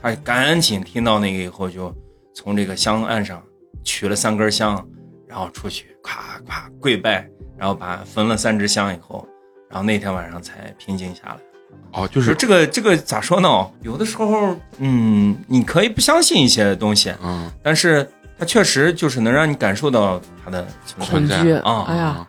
[0.01, 1.95] 他赶紧听到那个以后，就
[2.33, 3.41] 从这个香案上
[3.85, 4.85] 取了三根香，
[5.25, 7.25] 然后出去咵咵跪拜，
[7.57, 9.25] 然后把焚了三支香以后，
[9.69, 11.37] 然后那天晚上才平静下来。
[11.93, 13.71] 哦，就就是是这个这个咋说呢？
[13.81, 21.37] 有的时候，嗯，你可以不相信一些东西，嗯但是它确实就是能让你感受到它的存在。
[21.37, 22.27] 恐惧啊哎呀，啊，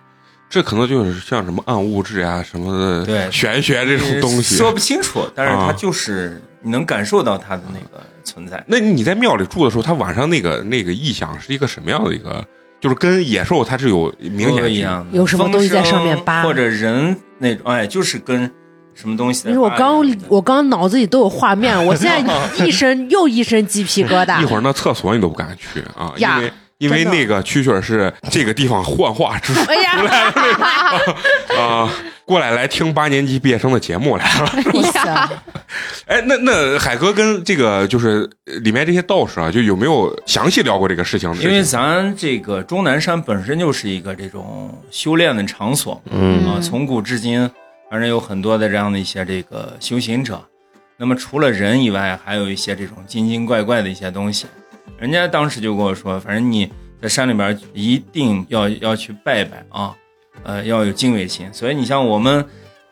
[0.49, 4.57] 这可能就是像什么暗物质呀、什么的，对玄学这种东西。
[4.57, 8.63] 说不清楚，但是它啊就是你能感受到它的那个存在。
[8.67, 12.45] 那你在庙里住的时候，它晚上那个那个异响是一个什么样的一个？
[12.81, 18.49] 就是跟野兽它是有明显不一样的，有什么东西在上面扒或者人那种，哎，就是跟
[19.01, 22.20] 什么东西你说我刚我刚脑子里都有画面，我现在
[22.66, 24.40] 一身又一身鸡皮疙瘩。
[24.42, 29.99] 一会儿那厕所你都不敢去啊，因呀为因为那个蛐蛐是这个地方幻化之哎呀，
[31.59, 31.90] 啊，
[32.24, 34.53] 过来来听八年级毕业生的节目来了。
[36.07, 41.32] 哎，那那海哥跟这个就是呃里面这些道士啊，就有没有详细聊过这个事情？
[41.40, 47.51] 因为咱这个终南山本身就是一个这种修炼的场所，嗯啊，从古至今，
[47.91, 50.41] 反正有很多的这样的一些这个修行者。
[50.97, 54.47] 那么除了人以外，还有一些这种精精怪怪的一些东西。
[54.99, 56.70] 人家当时就跟我说，反正你
[57.01, 59.95] 在山里边一定要要去拜拜啊，
[60.43, 61.49] 呃，要有敬畏心。
[61.53, 62.45] 所以你像我们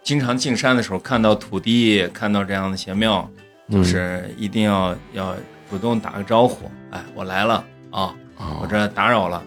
[0.04, 3.28] 经常进山的时候，看到土地，看到这样的一些庙，
[3.68, 5.34] 嗯就是一定要要
[5.68, 9.42] 主动打个招呼，哎，我来了啊，啊我这打扰了，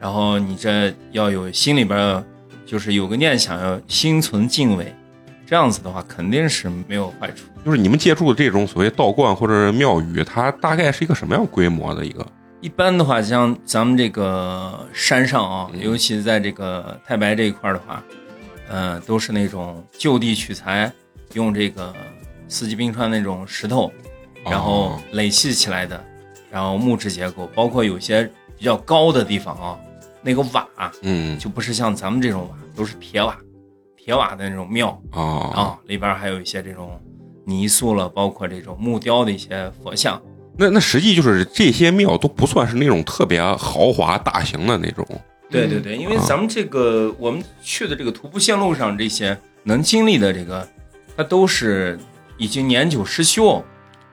[0.00, 2.24] 然后你这要有心里边儿
[2.72, 4.94] 就是有个念想，要心存敬畏，
[5.44, 7.44] 这样子的话肯定是没有坏处。
[7.62, 12.26] 就是你们借助的这种所谓道观或者是庙宇，它大概是一个什么样规模的一个？
[12.62, 18.02] 一般的话，像咱们这个山上啊，嗯尤其在这个太白这一块儿的话，
[18.70, 20.90] 呃，都是那种就地取材，
[21.34, 21.94] 用这个
[22.48, 23.92] 四季冰川那种石头，
[24.46, 26.02] 然后哦垒砌起来的，
[26.50, 28.24] 然后木质结构，包括有些
[28.56, 29.76] 比较高的地方啊，
[30.22, 30.66] 那个瓦
[31.02, 31.38] 嗯。
[31.38, 33.36] 就不是像咱们这种瓦，都是铁瓦，
[33.96, 35.00] 铁瓦的那种庙。
[35.10, 37.00] 啊啊，里边还有一些这种
[37.44, 40.20] 泥塑了，包括这种木雕的一些佛像。
[40.56, 45.06] 那那实际就是这些庙都不算是那种特别豪华大型的那种。
[45.50, 50.66] 对对对，因为啊咱们这个我们去的这个徒步线路上，这些能经历的这个，
[51.16, 51.98] 它都是
[52.36, 53.62] 已经年久失修，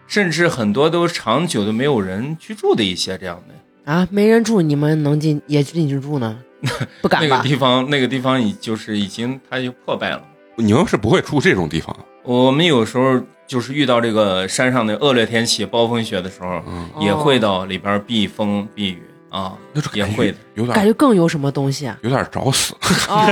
[0.07, 3.53] 甚至很多都长久都没有人居住的一些这样的
[3.89, 6.37] 啊，没人住，你们能进也进去住呢？
[7.01, 7.41] 不敢那个吧？
[7.41, 10.21] 地方，那个地方已就是已经它就破败了。
[10.57, 20.38] 你们是不会住这种地方，我们有时候就是遇到这个山上的恶劣天气、暴风雪的时候，嗯，也会到里边避风避雨啊，那是也会的。
[20.55, 21.97] 有点感觉更有什么东西啊？
[22.01, 22.73] 有点找死，
[23.07, 23.25] 哦，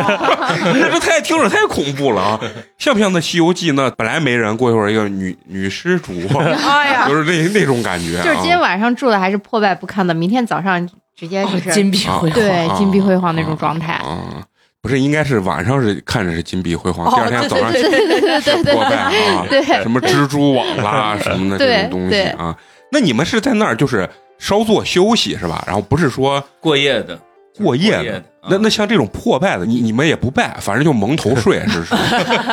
[0.92, 2.40] 这太听着太恐怖了啊！
[2.78, 8.24] 像不像那《西游记》那本来没人，过一会儿一个女女施主， 哎呀，就是那那种感觉、啊。
[8.24, 12.32] 就是今天晚上住的还是破败不堪的，明天早上直接就是金碧辉煌。
[12.32, 13.94] 对金碧辉煌那种状态。
[13.94, 14.44] 啊，
[14.82, 22.56] 不是，应该是晚上是看着是金碧辉煌，哦第二天早上对对对对是对对破败啊，对什么蜘蛛网啦什么的这种东西啊。
[22.92, 25.64] 那你们是在那儿就是稍作休息是吧？
[25.68, 27.20] 然后不是说过夜的，
[27.58, 28.04] 过夜的。
[28.04, 28.18] 的。
[28.18, 31.94] 啊那那像这种破败的，你你们也不拜，反正就蒙头睡， 是是。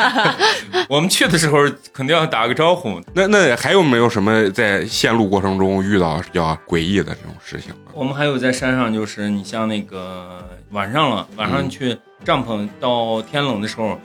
[0.91, 1.59] 我们去的时候
[1.93, 3.01] 肯定要打个招呼。
[3.13, 7.95] 那那还有没有什么在线路过程中遇到比较诡异的这种事情啊？
[7.95, 13.97] 我们还有在山上，就是你像那个晚上了，晚上去帐篷到天冷的时候，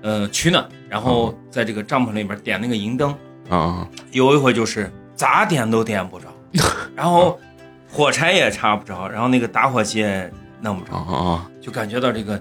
[0.00, 3.14] 呃，取暖，然后在这个帐篷里边点那个银灯，
[3.50, 6.29] 啊有一回就是咋点都点不着，
[6.96, 7.38] 然后
[7.90, 10.30] 火柴也插不着，然后那个打火机也
[10.60, 12.40] 弄不着，就感觉到这个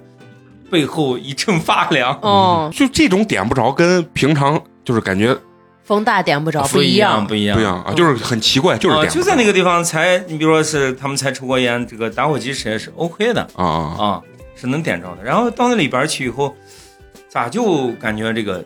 [0.69, 2.17] 背后一阵发凉。
[2.21, 5.37] 哦，就这种点不着，跟平常就是感觉
[5.83, 13.41] 风大点不着不一不样，不一样，不一样啊，就是很奇怪，就是就在那个地方才，你比如说是他们才抽过烟，这个打火机是是 OK 的。
[13.55, 13.95] 啊啊。
[13.99, 14.21] 啊，
[14.55, 15.23] 是能点着的。
[15.23, 16.53] 然后到那里边去以后，
[17.29, 18.63] 咋就感觉这个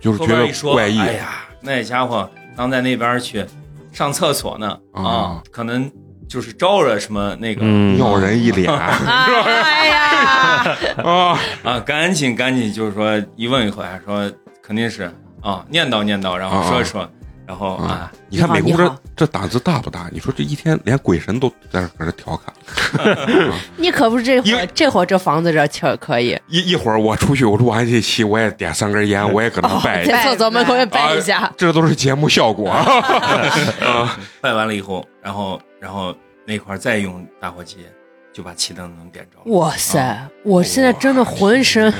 [0.00, 0.98] 就是觉得怪异。
[1.00, 3.44] 哎呀，那家伙刚在那边去
[3.92, 4.78] 上厕所呢？
[4.92, 5.02] 啊。
[5.04, 5.90] 啊，可能
[6.28, 8.68] 就是招惹什么那个嗯，尿人一脸。
[8.72, 11.38] 哎呀， 啊。
[11.62, 14.30] 啊，赶紧赶紧，就是说一问一回，说
[14.62, 15.10] 肯定是
[15.42, 17.08] 啊，念叨念叨，然后说一说，
[17.46, 18.12] 然后啊啊，！
[18.28, 20.08] 你看美国这这胆子大不大？
[20.12, 31.52] 你说这一天连鬼神都在这搁这调侃， 你可不是这会儿这会儿这房子这气儿可以，一一会儿我出去，我录完这期我也点三根烟，我也搁那拜一下，在厕所门口也拜一下。
[31.56, 34.18] 这都是节目效果 啊！
[34.40, 36.14] 拜完了以后，然后然后
[36.46, 37.78] 那块再用打火机
[38.32, 39.50] 就把气灯能点着。
[39.50, 40.26] 哇塞！
[40.44, 41.92] 我现在真的浑身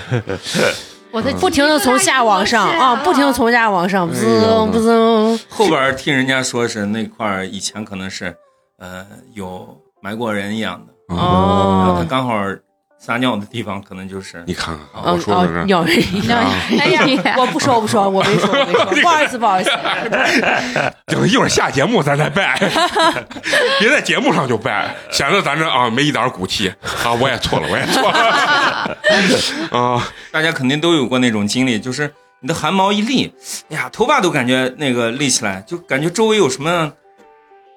[1.12, 5.38] 我在不停的从下往上啊，不停的从下往上，哎滋不滋。
[5.48, 8.34] 后边听人家说是那块儿以前可能是
[8.78, 11.84] 呃有埋过人一样的，哦。
[11.84, 12.34] 然后他哦，刚好
[13.05, 16.38] 撒尿的地方可能就是你看看，啊我说的是，哦尿人一样。
[16.78, 17.05] 哎呀，
[17.36, 19.70] 我不说，我不说，我没说，我没说，不好意思，不好意思。
[21.07, 22.57] 等一会儿下节目咱再拜，
[23.80, 26.68] 别在节目上就拜，显得咱这啊没一点骨气
[27.05, 27.12] 啊！
[27.20, 28.96] 我也错了，我也错了
[29.72, 30.09] 啊！
[30.30, 33.34] 大家肯定都有过那种经历，就是你的汗毛一立，
[33.70, 36.92] 哎呀，头发都感觉那个立起来，就感觉周围有什么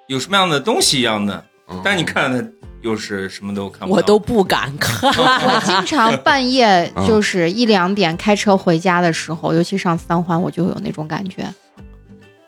[0.05, 2.47] 有什么样的东西一样的，嗯但你看它
[2.86, 3.97] 又是什么都看不到。
[3.97, 5.09] 我都不敢看。
[5.17, 11.51] 我经常半夜就是一两点开车回家的时候， 尤其上三环，我就有那种感觉。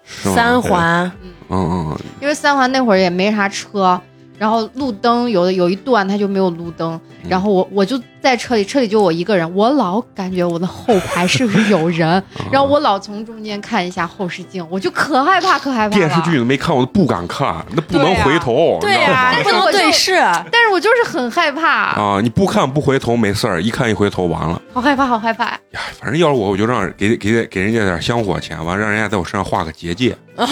[0.05, 1.11] 三环，
[1.49, 1.57] 嗯
[1.91, 3.99] 嗯因为三环那会儿也没啥车，
[4.37, 16.07] 然后路灯有的有一段它就没有路灯，嗯然后我我就在车里，车里就我一个人，我老感觉我的后排是不是有人， 然后我老从中间看一下后视镜，我就可害怕可害怕了。
[16.07, 20.15] 电视剧都没看，我都不敢看，那不能回头，对呀、呀，不能对视。
[20.51, 22.19] 但是我就是很害怕，啊！
[22.21, 25.45] 你不看不回头没事儿，一看一回头完了好害怕，好害怕。
[25.45, 25.59] 呀。
[25.99, 30.15] 反正要是我，我就让给给给人家点香火钱，完让人家在我身上画个结界。
[30.35, 30.45] 啊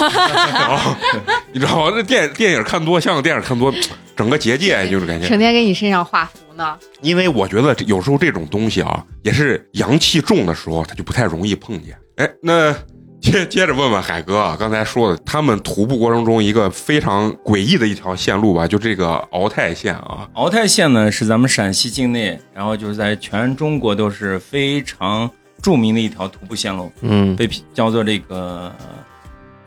[1.51, 1.91] 你知道吗？
[1.95, 3.71] 那电电影看多，香港电影看多，
[4.15, 5.27] 整个结界就是感觉。
[5.27, 11.97] 成天给你身上画符呢，因为我觉得有时候这种东西啊，也是阳气重的时候，它就不太容易碰见。
[12.15, 12.73] 哎，那
[13.19, 25.29] 接接着问问海哥啊，刚才说的，他们徒步过程中一个非常诡异的一条线路吧，就这个敖泰线啊，敖泰线呢是咱们陕西境内，然后就是在全中国都是非常
[25.61, 28.85] 著名的一条徒步线路，嗯被叫做这个呃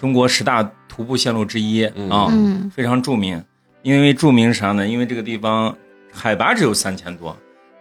[0.00, 3.42] 中国十大徒步线路之一嗯啊，嗯，非常著名。
[3.88, 4.86] 因为著名啥呢？
[4.86, 5.74] 因为这个地方
[6.12, 7.34] 海拔只有三千多，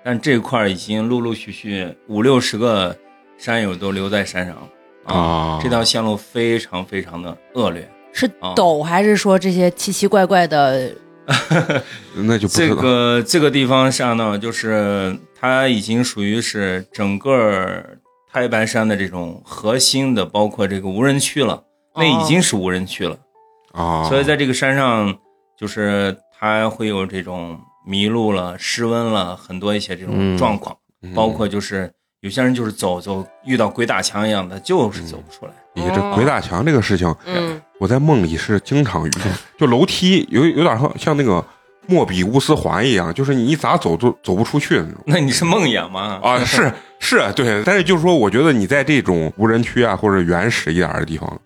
[0.05, 2.95] 但这块儿已经陆陆续续五六十个
[3.37, 7.85] 山友都留在山上了啊这条线路非常非常的恶劣。
[8.13, 10.93] 是啊陡还是说这些奇奇怪怪的？
[12.15, 12.53] 那就不。
[12.53, 17.83] 这个这个地方上呢，就是它已经属于是整个
[18.31, 21.63] 太白山的这种核心的，包括这个无人区了。
[21.95, 23.17] 那已经是无人区了，
[23.73, 25.17] 啊，所以在这个山上，
[25.57, 31.91] 就是他会有这种迷路了、失温了，很多一些这种嗯状况，嗯包括就是
[32.21, 35.51] 有些人就是走走遇到鬼打墙一样的，就是走不出来。
[35.73, 39.21] 你这鬼打墙这个事情，嗯，我在梦里是经常遇到，
[39.57, 41.43] 就楼梯有有点像像那个
[41.85, 45.03] 莫比乌斯环一样，就是你一咋走都走不出去那种。
[45.05, 46.19] 那你是梦魇吗？
[46.23, 51.39] 啊，是是，对，但是就是说，我觉得你在这种无人区啊，或者原始一点的地方，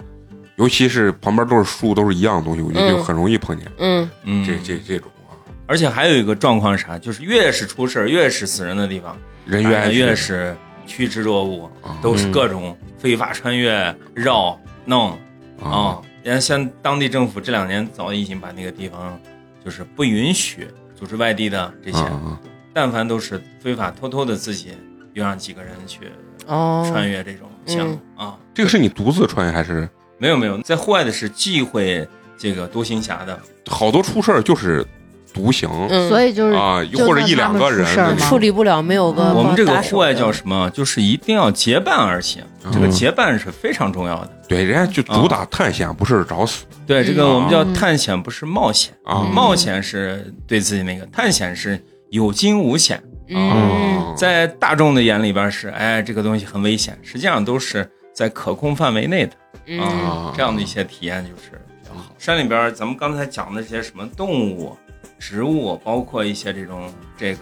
[0.62, 5.34] 尤其是旁边都是树，都是一样的东西，我觉得就嗯很容易碰见嗯，嗯，这这这种啊，
[5.66, 10.56] 而且还有一个状况是啥，就是越是出事儿、越是死人的地方，人大家员越是
[10.86, 11.98] 趋之若鹜，啊。
[12.00, 14.56] 都是各种非法穿越、绕、
[14.86, 15.18] 弄。
[15.60, 15.66] 啊。
[15.66, 16.02] 啊。
[16.22, 19.20] 人家像当地政府这两年早已经把那个地方
[19.66, 22.40] 就是不允许组织外地的这些，啊
[22.72, 24.78] 但凡都是非法偷偷的自己
[25.14, 26.02] 又让几个人去
[26.46, 28.38] 哦，穿越这种项目啊。
[28.54, 29.90] 这个是你独自穿越还是
[30.22, 32.08] 没有没有，在户外的是忌讳
[32.38, 34.86] 这个独行侠的，好多出事儿就是
[35.34, 35.68] 独行。
[35.90, 40.70] 嗯，所以就是啊，就或者一两个人处理不了，没有个嗯我们这个户外叫什么？
[40.70, 44.30] 就是一定要结伴而行，这个嗯结伴是非常重要的。
[44.48, 46.66] 对，人家就主打探险，不是找死。
[46.86, 48.94] 对，这个我们叫嗯探险，不是冒险。
[49.04, 49.26] 啊。
[49.26, 49.34] 嗯。
[49.34, 53.02] 冒险是对自己那个，探险是有惊无险。
[53.30, 59.32] 嗯，啊，在大众的眼里边是，哎，这个东西很危险，实际上都是在可控范围内的
[59.80, 61.52] 嗯啊这样的一些体验就是
[61.82, 62.14] 比较好。
[62.18, 64.78] 山里边咱们刚才讲的这些什么动物，
[65.20, 67.42] 植物，包括一些这种这个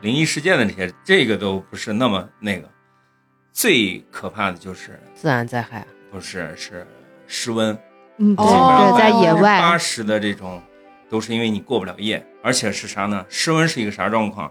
[0.00, 2.68] 灵异事件的这些，这个都不是那么那个。
[3.52, 6.86] 最可怕的就是自然灾害，不是是
[7.26, 7.76] 室温，
[8.18, 10.62] 嗯，对哦对，在野外八，十的这种，
[11.10, 13.26] 都是因为你过不了夜，而且是啥呢？
[13.28, 14.50] 室温是一个啥状况？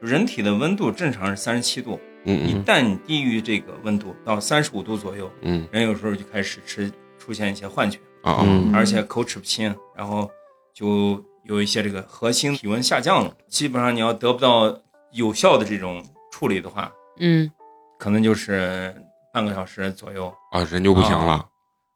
[0.00, 10.30] 人体的温度正常是三十七度，一嗯旦你低于这个温度到三十五度左右，嗯人有时候就开始吃出现一些幻觉，啊啊嗯而且口齿不清，然后
[10.74, 13.34] 就有一些这个核心体温下降了。
[13.48, 14.78] 基本上你要得不到
[15.12, 17.50] 有效的这种处理的话，嗯，
[17.98, 18.94] 可能就是
[19.32, 20.32] 半个小时左右。
[20.52, 21.46] 啊，人就不行了。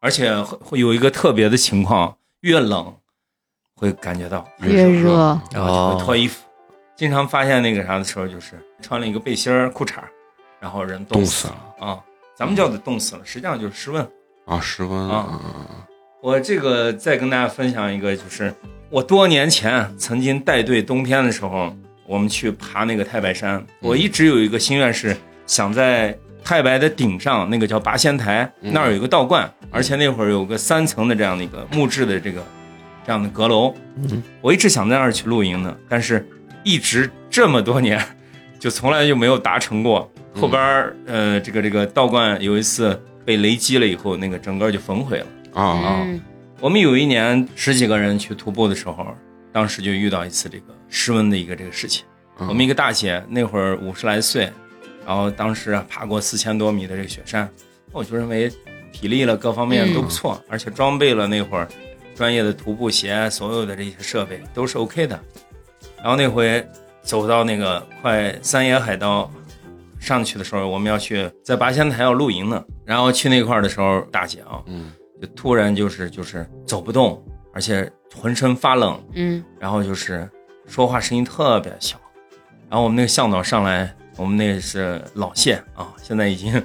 [0.00, 2.94] 而且会会有一个特别的情况，越冷
[3.74, 6.44] 会感觉到，越热，然后就会脱衣服。
[6.94, 10.08] 经常发现那个啥的时候，就是穿了一个背心儿、裤衩儿，
[10.64, 12.00] 然后人冻死死了啊。
[12.34, 14.02] 咱们叫的冻死了，实际上就是失温。
[14.46, 15.40] 啊，失温啊啊，
[16.22, 18.52] 我这个再跟大家分享一个，就是
[18.88, 23.62] 我多年前曾经带队冬天的时候，我们去爬那个太白山。
[23.80, 25.14] 我一直有一个心愿是
[25.46, 32.42] 想在太白的顶上，那个叫八仙台嗯那儿有一个道观，而且那会儿有个三层的这样的一个木质的这个
[33.06, 33.74] 这样的阁楼。
[33.96, 36.26] 嗯，我一直想在那儿去露营的，但是
[36.62, 38.02] 一直这么多年，
[38.58, 40.10] 就从来就没有达成过。
[40.34, 45.26] 后边儿呃，这个这个道观有一次被雷击了以后，那个整个就焚毁了。
[45.54, 46.20] 啊嗯
[46.60, 49.14] 我们有一年十几个人去徒步的时候，
[49.52, 52.04] 当时就遇到一次这个失温的一个这个事情。
[52.38, 54.50] 嗯我们一个大姐那会儿五十来岁，
[55.06, 57.48] 然后当时啊爬过四千多米的这个雪山，
[57.92, 58.50] 我就认为
[58.92, 61.68] 体力了各方面都不错，而且装备了那会儿
[62.14, 65.20] 专业的徒步鞋，所有的这些设备都是 OK 的。
[65.98, 66.66] 然后那回
[67.02, 69.30] 走到那个快三野海盗
[70.04, 74.92] 上去的时候，我们要去在八仙台要露营呢，然后去那块儿的时候，大姐啊，嗯。
[75.22, 77.24] 就突然就是就是走不动，
[77.54, 79.42] 而且浑身发冷，嗯。
[79.58, 80.28] 然后就是
[80.66, 81.96] 说话声音特别小。
[82.68, 86.62] 然后我们那个向导上来，我们那是老谢啊，现在已经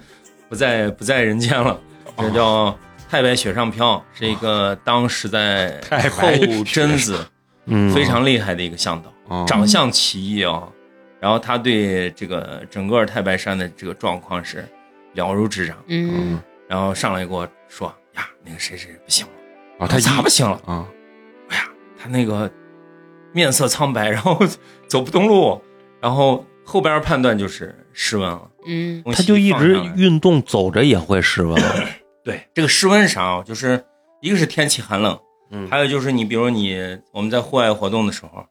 [0.50, 1.80] 不在 不在人间了，
[2.18, 2.76] 这叫
[3.08, 7.24] 太白雪上飘，是一个当时在太后白雪真子
[7.66, 10.68] 嗯，非常厉害的一个向导，啊，长相奇异啊。
[11.20, 14.67] 然后他对这个整个太白山的这个状况是
[15.13, 19.86] 了如指掌，嗯然后上来给我说呀，那个谁谁不行了。
[19.86, 20.61] 啊，他咋不行了？
[20.65, 20.88] 啊
[21.49, 21.63] 哎呀，
[21.97, 22.49] 他那个
[23.34, 24.39] 面色苍白，然后
[24.88, 25.61] 走不动路，
[25.99, 28.49] 然后后边判断就是失温了。
[28.65, 31.59] 嗯他就一直运动走着也会失温。
[32.24, 33.43] 对这个失温是啥啊？
[33.43, 33.84] 就是
[34.22, 35.17] 一个是天气寒冷，
[35.51, 36.78] 嗯还有就是你比如你
[37.11, 38.45] 我们在户外活动的时候，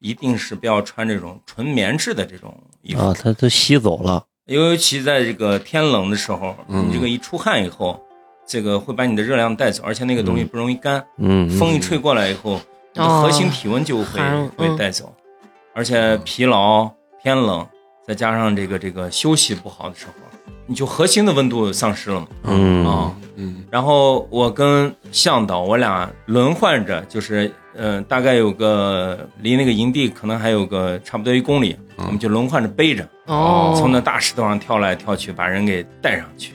[0.00, 4.24] 一定是不要穿这种纯棉质的这种衣服，啊，它都吸走了。
[4.46, 6.88] 尤其在这个天冷的时候，嗯。
[6.88, 8.00] 你这个一出汗以后，
[8.46, 11.04] 这个会把你的热量带走，而且那个东西不容易干。
[11.18, 12.60] 嗯，风一吹过来以后，
[12.94, 15.14] 你的核心体温就会、寒会嗯带走，
[15.72, 16.90] 而且疲劳、
[17.22, 17.64] 天冷，
[18.04, 20.12] 再加上这个这个休息不好的时候，
[20.66, 22.26] 你就核心的温度丧失了嘛。
[22.44, 22.84] 嗯。
[22.86, 23.64] 啊、嗯。
[23.70, 32.06] 然后我跟向导我俩轮换着，就是呃，大概有个离那个营地可能还有个差不多一公里，嗯。
[32.06, 36.52] 我们就轮换着背着，哦，从那大石头上跳来跳去，把人给带上去。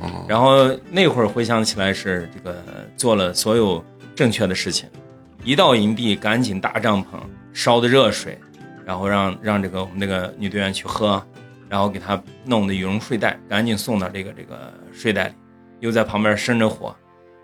[0.00, 0.24] 哦。
[0.28, 2.56] 然后那会儿回想起来是这个
[2.96, 3.84] 做了所有
[4.14, 4.88] 正确的事情，
[5.44, 7.18] 一到营地赶紧搭帐篷，
[7.52, 8.38] 烧的热水，
[8.86, 11.22] 然后让让这个我们那个女队员去喝，
[11.68, 15.34] 然后给她弄的羽绒睡袋，赶紧送到这个这个睡袋里，
[15.80, 16.94] 又在旁边生着火，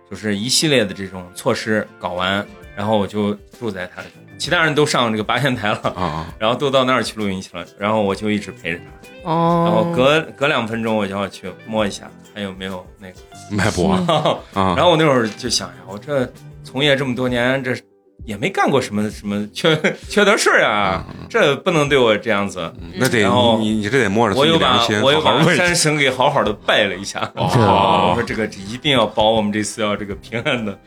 [0.08, 2.46] 就是一系列的这种措施搞完，
[2.76, 4.02] 然后我就住在他，
[4.38, 5.78] 其他人都上这个八仙台了。
[5.96, 13.14] 啊然后都到那儿去露营去了，然后我就一直陪着他，哦，然后隔隔两分钟我就要去摸一下还有没有那个
[13.50, 13.92] 脉搏。
[14.54, 16.26] 啊，然后我那会儿就想呀，我这
[16.64, 17.76] 从业这么多年，这
[18.24, 19.76] 也没干过什么什么缺
[20.08, 22.72] 缺德事儿呀，这不能对我这样子。
[22.80, 22.92] 嗯。
[22.94, 28.10] 那得然后你你这得摸着自己我又把心，我又把山神给好好的拜了一下，哦。
[28.10, 30.78] 我说这个一定要保我们这次要这个平安的，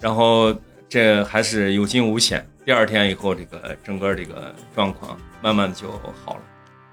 [0.00, 0.54] 然后
[0.92, 2.46] 这还是有惊无险。
[2.66, 5.90] 第二天以后，这个整个这个状况慢慢就
[6.22, 6.40] 好了，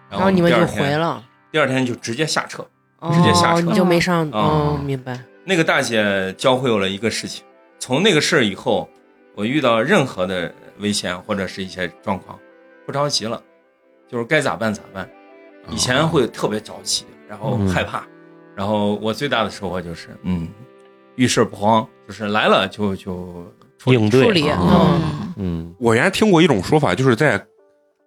[0.09, 1.21] 然后你们就回，了，
[1.51, 2.65] 第二天就直接下车。
[3.11, 7.43] 直接下车你就没上，啊哦，明白，那个大姐教会我了一个事情，
[7.77, 8.89] 从那个事儿以后，
[9.35, 12.39] 我遇到任何的危险或者是一些状况，
[12.85, 13.43] 不着急了，
[14.07, 15.09] 就是该咋办咋办。
[15.69, 18.07] 以前会特别着急，然后嗯害怕，
[18.55, 20.47] 然后我最大的收获就是，嗯，
[21.15, 23.53] 遇事不慌，就是来了就就
[23.87, 25.01] 应对处理，啊嗯，
[25.37, 27.43] 嗯我原来听过一种说法，就是在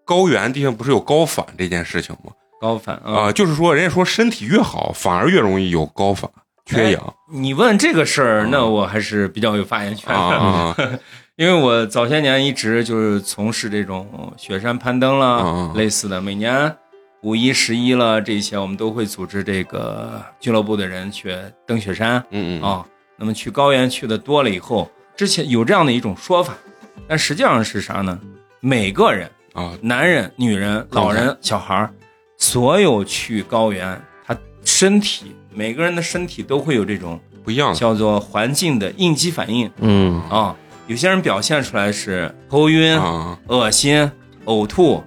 [0.05, 2.33] 高原地方不是有高反这件事情吗？
[2.61, 3.13] 高反啊。
[3.13, 6.31] 啊，就是说人家说身体越好，反而越容易有高反、
[6.67, 10.37] 缺氧你问这个事儿，那我还是比较有发言权啊的。
[10.37, 10.99] 啊
[11.37, 16.73] 因为我早些年一直就是从事这种雪山攀登了、嗯嗯类似的，每年
[17.23, 21.35] 五一、十一了这些，我们都会组织这个俱乐部的人去
[21.67, 22.85] 登雪山嗯嗯啊。
[23.17, 26.55] 那么去高原去的多了以后，之前有这样的一种说法，
[27.07, 28.19] 但实际上是啥呢？
[28.61, 31.91] 每个人，啊，男人、女人、老人、小孩儿，
[32.39, 37.73] 所有去高原，他身体每个人的身体都会有这种不一样。
[37.73, 39.71] 的叫做环境的应激反应。
[39.79, 40.21] 嗯。
[40.29, 40.57] 啊。
[40.89, 43.39] 有些人表现出来是头晕、啊。
[43.47, 44.11] 恶心、
[44.47, 45.03] 呕吐，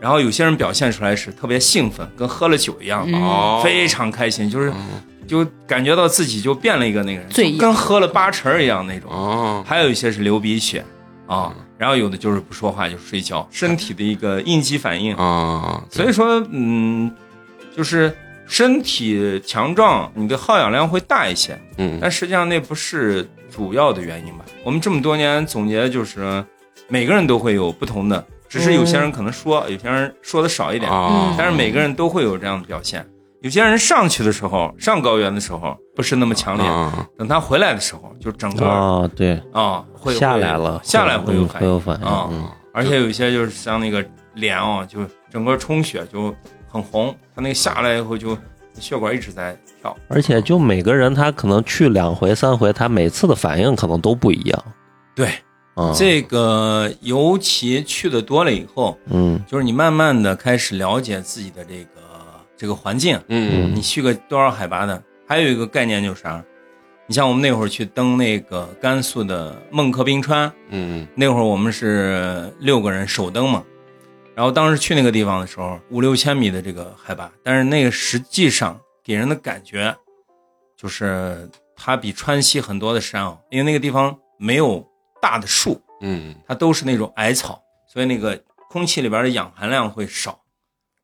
[0.00, 3.04] 然后有些人表现出来是特别兴奋，跟喝了酒一样，
[3.62, 4.76] 非常开心，就是嗯
[5.26, 9.10] 就感觉到自己就变了一个那个人，跟喝了八成儿一样那种。
[9.10, 10.84] 哦，还有一些是流鼻血
[11.26, 15.14] 啊，然后有的就是不说话就睡觉，身体的一个应激反应。
[15.16, 17.12] 啊，所以说，嗯，
[17.76, 18.16] 就是
[18.46, 24.44] 身体强壮，你的耗氧量会大一些，嗯但实际上那不是主要的原因吧？
[24.64, 26.44] 我们这么多年总结就是，
[26.88, 33.04] 每个人都会有不同的，只是有些人可能说，有些人说的少一点，啊，但是每个人都会有这样的表现。
[33.46, 37.06] 有些人上去的时候，上高原的时候不是那么强烈，啊。
[37.16, 42.28] 等他回来的时候，就整个啊，对，啊会下来了，下来会有嗯反应会有反应啊。
[42.32, 42.44] 嗯。
[42.74, 44.98] 而且有一些就是像那个脸哦，就
[45.30, 46.34] 整个充血就
[46.66, 48.36] 很红，他那个下来以后就
[48.80, 49.96] 血管一直在跳。
[50.08, 54.64] 而且就每个人他可能去两回三回，他每次的反应可能都不一样。
[55.14, 55.28] 对，
[55.74, 55.92] 啊。
[55.94, 59.40] 这个尤其去的多了以后，嗯。
[59.46, 61.95] 就是你慢慢的开始了解自己的这个
[62.56, 66.42] 这个环境，嗯你去个多少海拔的，还有一个概念就是啥？
[67.06, 73.64] 你像我们那会儿去登那个甘肃的孟克冰川，嗯那会儿我们是六个人首登嘛，
[74.34, 79.94] 然后当时去那个地方的时候，五六千米的这个海拔，但是那个实际上给人的感觉，
[80.76, 84.84] 就是它比川西很多的山哦，因为那个地方没有
[85.22, 90.40] 大的树，嗯它都是那种矮草，所以那个空气里边的氧含量会少，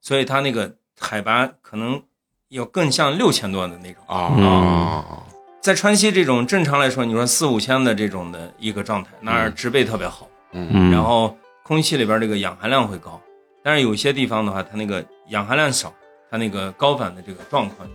[0.00, 2.00] 所以它那个海拔可能
[2.48, 4.02] 要更像六千多的那种。
[4.06, 5.24] 啊，
[5.60, 10.28] 在川西这种正常来说，你说四五千的这种的一个状态，那儿植被特别好。
[10.52, 13.20] 嗯嗯，然后空气里边这个氧含量会高，
[13.62, 15.92] 但是有些地方的话，它那个氧含量少，
[16.30, 17.94] 它那个高反的这个状况就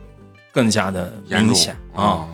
[0.51, 2.03] 更加的严重明显啊。
[2.03, 2.28] 啊。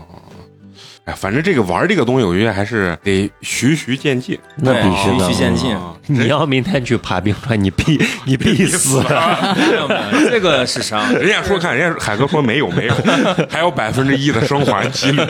[1.06, 4.40] 哎，反正这个玩这个东西，我觉得还是得循序渐进。
[4.56, 5.36] 那必须的循序。
[5.36, 5.76] 渐进。
[5.76, 9.02] 啊 你要明天去爬冰川，你必 你必死。
[10.30, 11.10] 这个是啥？
[11.12, 12.96] 人家说看，人家海哥说没有没有，
[13.50, 15.22] 还有百分之一的生还几率。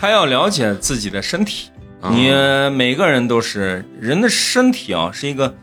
[0.00, 1.70] 他要了解自己的身体。
[2.00, 2.30] 啊你
[2.74, 5.54] 每个人都是人的身体啊，是一个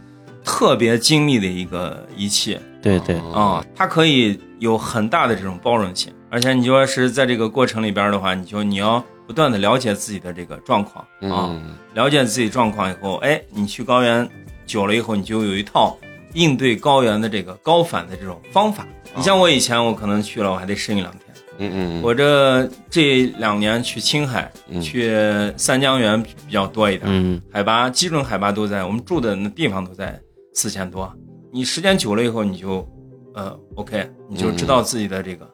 [0.43, 14.28] 特别精密的一个仪器对对，啊，它可以有很大的这种包容性，而且你就要是在这个过程里边的话，你就你要不断的了解自己的这个状况啊，嗯了解自己状况以后，哎，你去高原
[14.65, 15.97] 久了以后，你就有一套
[16.34, 18.88] 应对高原的这个高反的这种方法。
[19.15, 21.21] 你像我以前，我可能去了，我还得适应两天。
[21.59, 24.80] 嗯嗯我这这两年去青海、嗯。
[24.80, 25.11] 去
[25.57, 27.41] 三江源比较多一点，嗯。
[27.51, 30.19] 海拔基准海拔都在我们住的那地方都在
[30.53, 31.11] 四千多。
[31.51, 32.88] 你时间久了以后，你就
[33.34, 35.49] 呃 OK，你就知道自己的这个、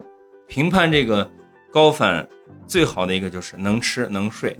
[0.47, 1.29] 评判这个
[1.73, 2.25] 高反
[2.67, 4.55] 最好的一个就是能吃能睡。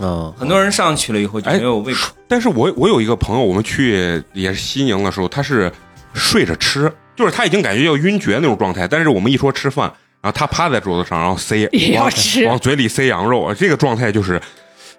[0.00, 5.70] 啊，很多人上去了以后就哎没有胃口，但是我我有一个朋友，我们去也是西宁的时候，他是
[6.14, 9.86] 睡着吃，就是他已经感觉要晕厥那种状态，但是我们一说吃饭，
[10.20, 14.40] 然后他趴在桌子上，然后塞也要往吃往嘴里塞羊肉，这个状态就是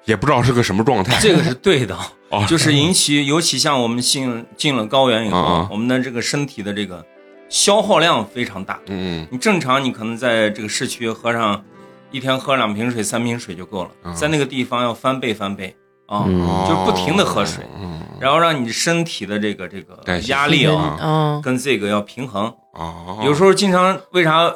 [0.05, 1.17] 也不知道是个什么状态。
[1.19, 1.97] 这个是对的。
[2.32, 7.05] 哦，就是引起，尤其像我们进进了高原以后，啊啊我们的这个身体的这个
[7.50, 8.80] 消耗量非常大。
[8.88, 9.28] 嗯。
[9.32, 11.64] 你正常你可能在这个市区喝上
[12.12, 15.76] 一天喝两瓶水、三瓶水就够了，啊在那个地方要翻倍翻倍
[16.08, 16.41] 啊，嗯。
[16.41, 22.46] 嗯，就是不停的喝水，嗯然后让你身体的这个这个压力啊跟这个要平衡。
[22.74, 24.56] 哦，有时候经常为啥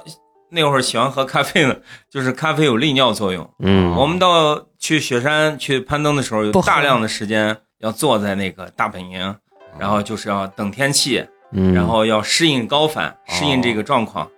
[0.49, 1.75] 那会儿喜欢喝咖啡呢？
[2.09, 3.47] 就是咖啡有利尿作用。
[3.59, 3.93] 嗯。
[3.95, 9.35] 我们到去雪山去攀登的时候，有大量的时间要坐在那个大本营，
[9.77, 14.29] 然后就是要等天气，嗯，然后要适应高反，适应这个状况。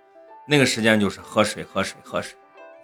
[0.48, 2.34] 那个时间就是喝水，喝水，喝水，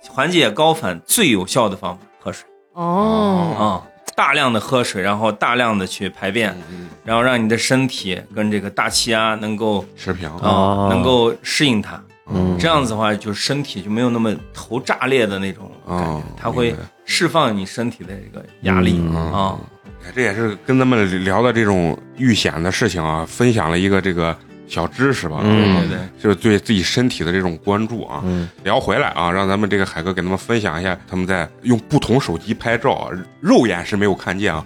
[0.09, 2.49] 缓解高反最有效的方法，喝水。
[2.73, 3.83] 哦，啊、
[4.15, 10.29] 大量的喝水，然后大量的去排便，嗯然后让你的身体跟这个大气压能够持平。
[10.29, 10.87] 啊、哦。
[10.91, 12.01] 能够适应它。
[12.31, 12.57] 嗯。
[12.59, 19.01] 这样子的话，就身体就没有那么头炸裂的那种感觉，哦它会释放你身体的这个压力。
[19.01, 19.59] 嗯啊。
[19.59, 19.78] 哎
[20.15, 24.37] 这也是跟咱们聊的这种遇险的事情啊，分享了一个这个
[24.67, 28.23] 小知识吧，嗯对对对，就是对自己身体的这种关注啊。
[28.25, 34.65] 嗯聊回来啊，让咱们这个海哥给他们分享一下他们在用不同手机拍照啊，肉眼是没有看见啊，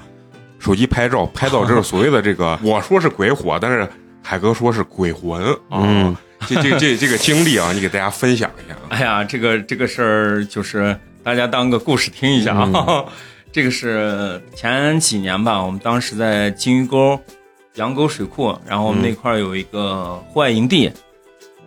[0.59, 3.89] 手机拍照，拍到这个所谓的这个， 我说是鬼火，但是
[4.23, 5.81] 海哥说是鬼魂啊。
[5.83, 6.17] 嗯
[6.49, 8.87] 这这这这个经历啊，你给大家分享一下啊。
[8.91, 13.05] 哎呀，这个这个事儿就是大家当个故事听一下啊。
[13.53, 17.21] 这个是前几年吧，我们当时在金鱼沟
[17.75, 20.91] 羊沟水库，然后我们那块儿有一个户外营地，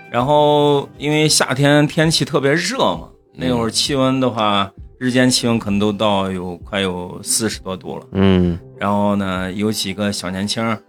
[0.10, 8.08] 然后因为夏天天气特别热嘛，那会儿气温的话，日间气温可能都到有快有四十多度了。
[8.14, 8.58] 嗯。
[8.80, 10.80] 然后呢，有几个小年轻儿，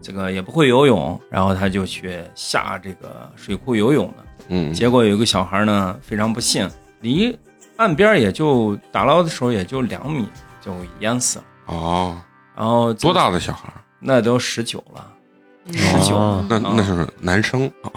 [0.00, 4.14] 这个也不会游泳，然后他就去下这个水库游泳了。
[4.48, 6.66] 嗯，结果有一个小孩呢，非常不幸，
[7.02, 7.38] 离
[7.78, 10.28] 岸边也就打捞的时候也就两米
[10.60, 11.44] 就淹死了。
[11.66, 12.20] 哦，
[12.56, 13.12] 然后多？
[13.14, 13.80] 大的小孩儿？
[14.00, 15.12] 那都十九了，
[15.72, 17.90] 十九、哦那那是男生啊。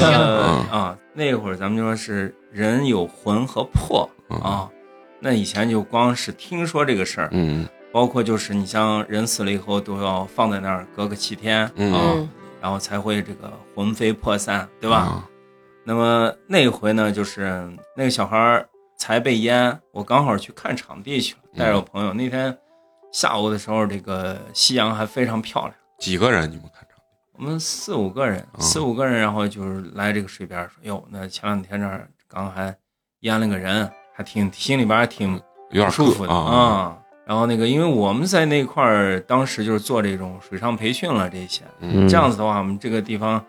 [0.00, 4.68] 呃啊，那会儿咱们就说是人有魂和魄嗯啊。
[5.20, 12.28] 那以前就光是听说这个事儿，嗯包括就是你像人死了以后都要放在那儿隔个七天嗯啊，嗯
[12.60, 15.22] 然后才会这个魂飞魄散，对对吧？？
[15.84, 18.68] 那么那回呢，就是那个小孩儿
[19.04, 22.14] 才被淹，我刚好去看场地去了，带着我朋友。
[22.14, 22.56] 那天
[23.12, 25.74] 下午的时候，这个夕阳还非常漂亮。
[25.98, 26.50] 几个人？
[26.50, 26.94] 你们看着？
[27.34, 32.74] 我们四五个人，嗯四五个人，然后就是来这个水边儿说：“哟，那前两天这儿刚还
[33.20, 35.34] 淹了个人，还挺心里边还挺
[35.68, 36.38] 有点舒服的啊。
[36.38, 36.98] 啊。
[37.26, 43.44] 然后那个，因为我们在那块儿当时就是做这种水上培训了，这些嗯这样子的话，我们这个地方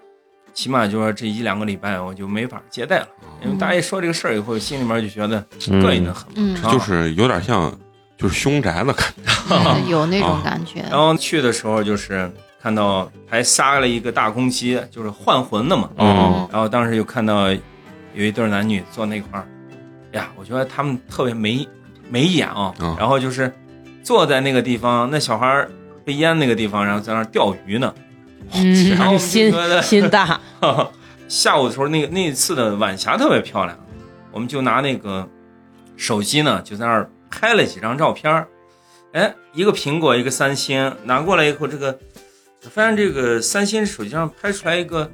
[0.55, 3.07] 起码就说这一两个礼拜我就没法接待了，
[3.43, 6.25] 因为大家一说这个事儿以后，心里面就觉得膈应的很。
[6.35, 7.71] 嗯，啊就是有点像
[8.17, 9.81] 就是凶宅的感觉。
[9.91, 10.79] 有那啊种感觉。
[10.89, 12.31] 然后去的时候就是
[12.61, 15.89] 看到还杀了一个大公鸡，就是换魂的嘛。
[15.97, 19.45] 哦然后当时就看到有一对男女坐那块儿，
[20.13, 21.67] 呀，我觉得他们特别没
[22.09, 22.73] 没眼啊。
[22.79, 23.53] 嗯然后就是
[24.01, 25.69] 坐在那个地方，那小孩儿
[26.05, 27.93] 被淹那个地方，然后在那儿钓鱼呢。
[28.97, 30.39] 然后 心心大，
[31.27, 33.77] 下午的时候，那个那一次的晚霞特别漂亮，
[34.31, 35.27] 我们就拿那个
[35.97, 38.47] 手机呢，就在那儿拍了几张照片儿。
[39.13, 41.97] 哎，一个苹果，一个三星，拿过来以后，这个
[42.61, 45.09] 发现这个三星手机上拍出来一个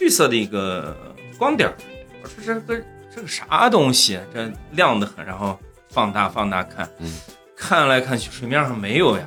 [0.00, 0.96] 绿色的一个
[1.36, 1.74] 光点儿，
[2.22, 2.82] 我说这个
[3.14, 5.58] 这个啥东西，这亮的很，然后
[5.90, 7.12] 放大放大看，嗯
[7.54, 9.24] 看来看去水面上没有呀。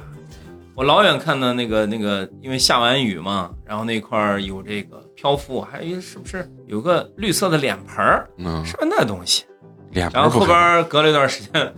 [0.75, 9.45] 我老远看到那个那个，因为下完雨嘛，然后那块儿有这个漂浮，我还是不是有个绿色的脸盆儿，嗯，是不是那东西？
[9.91, 11.73] 脸然后后边隔了一段时间，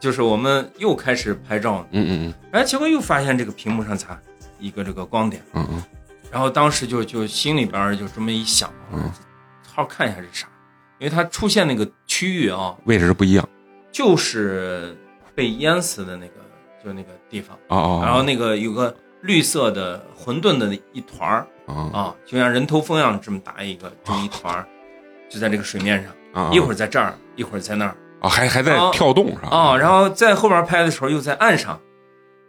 [0.00, 2.34] 就是我们又开始拍照，嗯嗯嗯。
[2.52, 4.18] 哎，结果又发现这个屏幕上咋
[4.58, 5.82] 一个这个光点，嗯嗯
[6.30, 9.10] 然后当时就就心里边儿就这么一想，嗯。
[9.74, 10.46] 好好看一下是啥，
[10.98, 13.48] 因为它出现那个区域啊，位置不一样。
[13.90, 14.96] 就是
[15.34, 16.34] 被淹死的那个，
[16.82, 18.00] 就是那个地方，哦哦。
[18.02, 24.66] 然后那个有个绿色的混沌的一团儿啊啊，就像人头蜂一样这么大一个这么一团儿，
[25.30, 26.12] 就在这个水面上，
[26.44, 26.50] 啊！
[26.52, 27.96] 一会儿在这儿，一会儿在那儿。
[28.20, 29.48] 啊，还还在啊跳动是吧？
[29.50, 31.80] 啊，然后在后边拍的时候又在岸上，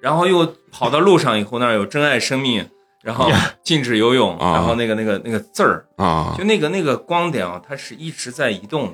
[0.01, 2.67] 然后又跑到路上以后那儿有珍爱生命，
[3.01, 3.31] 然后
[3.63, 8.93] 禁止游泳，啊然后那个那个那个字儿，啊就那个那个光点啊，它是一直在移动的。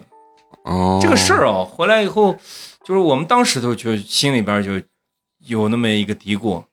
[0.63, 2.35] 哦，这个事儿啊，回来以后，
[2.83, 4.71] 就是我们当时都就心里边就
[5.49, 6.63] 有那么一个嘀咕，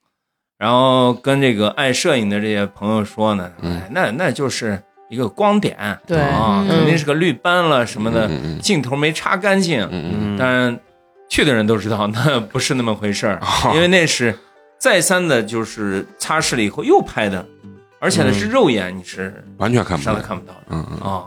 [0.59, 3.81] 然后跟这个爱摄影的这些朋友说呢，嗯。
[3.81, 6.19] 哎，那那就是一个光点，对。
[6.19, 6.69] 啊，嗯。
[6.69, 9.81] 肯定是个绿斑了什么的，镜头没擦干净。
[9.83, 10.79] 嗯嗯嗯，但
[11.29, 13.73] 去的人都知道，那 不是那么回事儿，哦。
[13.75, 14.39] 因为那是
[14.79, 17.45] 再三的，就是擦拭了以后又拍的，
[17.99, 20.13] 而且呢嗯是肉眼你是完全看不到。
[20.13, 20.27] 上来。
[20.27, 20.61] 看不到的。
[20.71, 20.99] 嗯嗯。
[21.11, 21.25] 啊、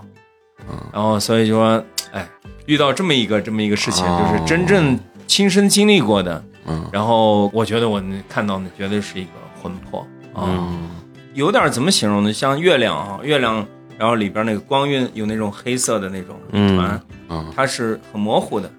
[0.69, 0.78] 嗯。
[0.94, 2.28] 然后所以就说，哎，
[2.65, 4.30] 遇到这么一个这么一个事情，哦。
[4.32, 6.90] 就是真正亲身经历过的，嗯。
[6.91, 9.31] 然后我觉得我看到的绝对是一个
[9.61, 10.02] 魂魄
[10.34, 10.90] 啊，嗯。
[11.34, 12.34] 有点怎么形容呢？
[12.34, 13.65] 像月亮啊，月亮，
[13.98, 16.76] 然后里边那个光晕有那种黑色的那种嗯。
[16.76, 17.53] 团，嗯。
[17.56, 18.69] 它是很模糊的，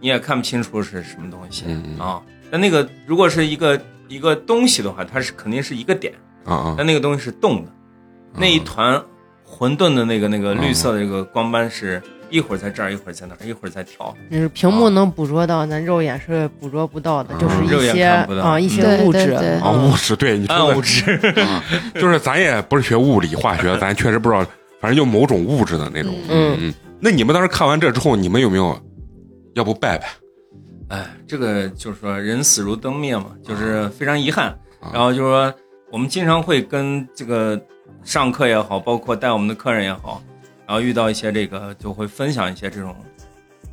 [0.00, 1.64] 你也看不清楚是什么东西、
[1.98, 2.20] 啊。
[2.50, 6.12] 但那个如果是一个一个东西的话，它是肯定是一个点，
[6.44, 7.72] 啊啊但那个东西是动的，
[8.34, 9.02] 那一团
[9.44, 12.02] 混沌的那个那个绿色的这个光斑是
[12.32, 14.12] 一会儿在这儿，一会儿在那儿，一会儿在跳。
[14.30, 19.32] 就是屏幕能捕捉到，咱肉眼是捕捉不到的，嗯就是一些啊一些物质。
[19.62, 19.70] 啊！
[19.70, 21.62] 物质，对你说物质， 啊，
[21.94, 24.44] 就是咱也不是学物理化学，咱确实不知道，
[24.80, 26.12] 反正就某种物质的那种。
[26.28, 26.74] 嗯嗯。
[26.98, 28.76] 那你们当时看完这之后，你们有没有
[29.54, 30.06] 要不拜拜？
[30.88, 34.46] 哎，这个就是说人死如灯灭嘛，就是非常遗憾。
[34.80, 35.54] 啊然后就是说，
[35.92, 37.60] 我们经常会跟这个
[38.02, 40.20] 上课也好，包括带我们的客人也好，
[40.72, 42.96] 然后遇到一些这个就会分享一些这种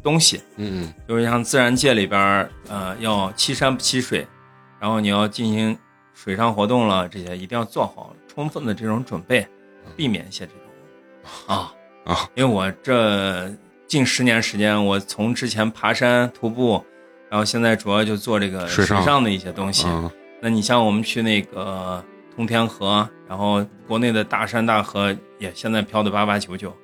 [0.04, 0.94] 东西，嗯。
[1.08, 4.28] 就是像自然界里边儿，呃，要欺山不欺水，
[4.82, 5.80] 然后你要进行
[6.14, 9.48] 水上活动了，这些一定要做好充分的这种准备，
[9.96, 11.74] 避免一些这种啊。
[12.04, 13.50] 啊，因为我这
[13.88, 16.84] 近十年时间，我从之前爬山徒步，
[17.30, 19.88] 然后现在主要就做这个水上水上的一些东西。
[19.88, 20.12] 嗯。
[20.42, 22.04] 那你像我们去那个
[22.36, 26.76] 通天河，然后国内的大山大河也现在飘的八八九九，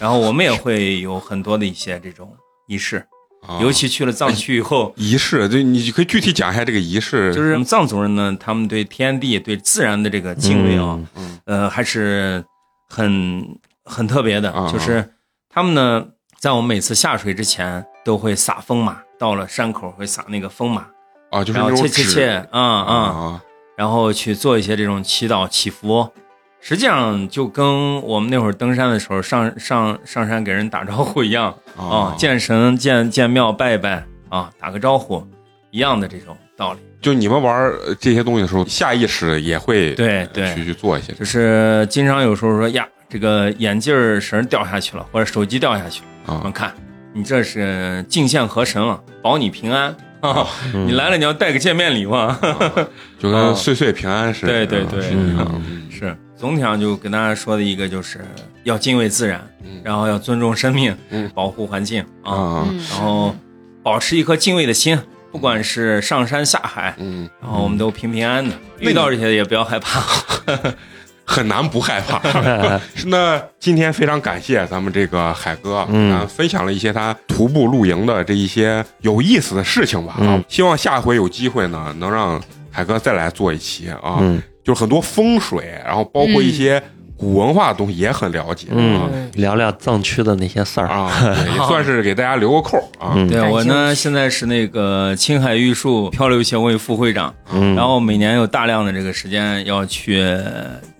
[0.00, 2.34] 然后我们也会有很多的一些这种
[2.66, 3.06] 仪式，
[3.46, 12.44] 啊尤其去了藏区以后， 仪式，就你可以具体讲一下这个仪式，就是我们藏族人呢，他们对天地、对自然的这个敬畏啊，嗯呃，还是
[12.88, 15.12] 很很特别的啊，就是
[15.48, 16.06] 他们呢，
[16.38, 20.86] 在我们每次下水之前都会撒风马，到了山口会撒那个风马，
[21.30, 22.94] 啊，就是然后那种纸切切切，啊啊。
[22.94, 23.42] 啊
[23.74, 26.06] 然后去做一些这种祈祷祈福，
[26.64, 35.26] 实际上就跟我们那会儿登山的时候上上上山给人打招呼一样啊，见神见见庙拜一拜啊，打个招呼
[35.72, 36.78] 一样的这种道理。
[37.00, 40.54] 就你们玩呃这些东西的时候，下意识也会对对。
[40.54, 41.12] 去去做一些。
[41.14, 46.72] 就是经常有时候说呀，这个眼镜绳掉下去了，或者手机掉下去了，我啊们看
[47.12, 49.94] 你这是敬献河神了，保你平安。
[50.20, 50.86] 啊，嗯。
[50.86, 52.38] 你来了，你要带个见面礼嘛。
[53.18, 55.10] 就跟岁岁平安似的，对对对。
[55.12, 55.82] 嗯。
[55.90, 58.20] 是，总体上就跟大家说的一个就是
[58.64, 63.32] 要敬畏自然，嗯然后要尊重生命，嗯 保护环境啊，然后
[63.80, 64.98] 保持一颗敬畏的心，
[65.30, 70.02] 不管是上山下海，嗯，然后我们都平平安安的，遇到这些也不要害怕。
[71.24, 72.18] 很难不害怕。
[72.96, 80.14] 是那今天非常感谢咱们这个海哥，嗯啊分享了一些他徒步露营的这一些有意思的事情吧。
[80.14, 82.42] 啊嗯，希望下回有机会呢，能让
[82.72, 84.16] 海哥再来做一期啊。
[84.18, 86.82] 嗯就是很多风水，然后包括一些
[87.16, 88.74] 古文化的东西也很了解啊。
[88.76, 90.88] 嗯，聊聊藏区的那些事儿。
[90.88, 91.10] 啊，
[91.52, 93.12] 也算是给大家留个扣啊。
[93.14, 93.28] 嗯。
[93.28, 100.20] 对我呢，现在是那个青海玉树漂流协会副会长，嗯，然后每年有大量的这个时间要去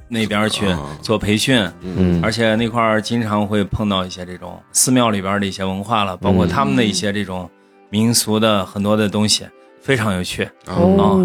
[0.09, 0.97] 那边去啊。
[1.01, 2.21] 做培训，嗯。
[2.23, 7.51] 而且那块儿经常会碰到一些这种寺庙里边的一些文化了，包括他们的一些这种
[7.91, 9.45] 民俗的很多的东西，
[9.83, 10.45] 非常有趣。
[10.67, 10.79] 啊。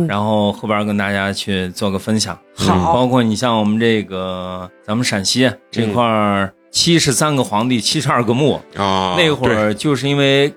[0.07, 2.93] 然后后边跟大家去做个分享，好。
[2.93, 10.53] 包括你像我们这个咱们陕西这块儿七十三个皇帝，七十二个墓，啊，那会儿就是因为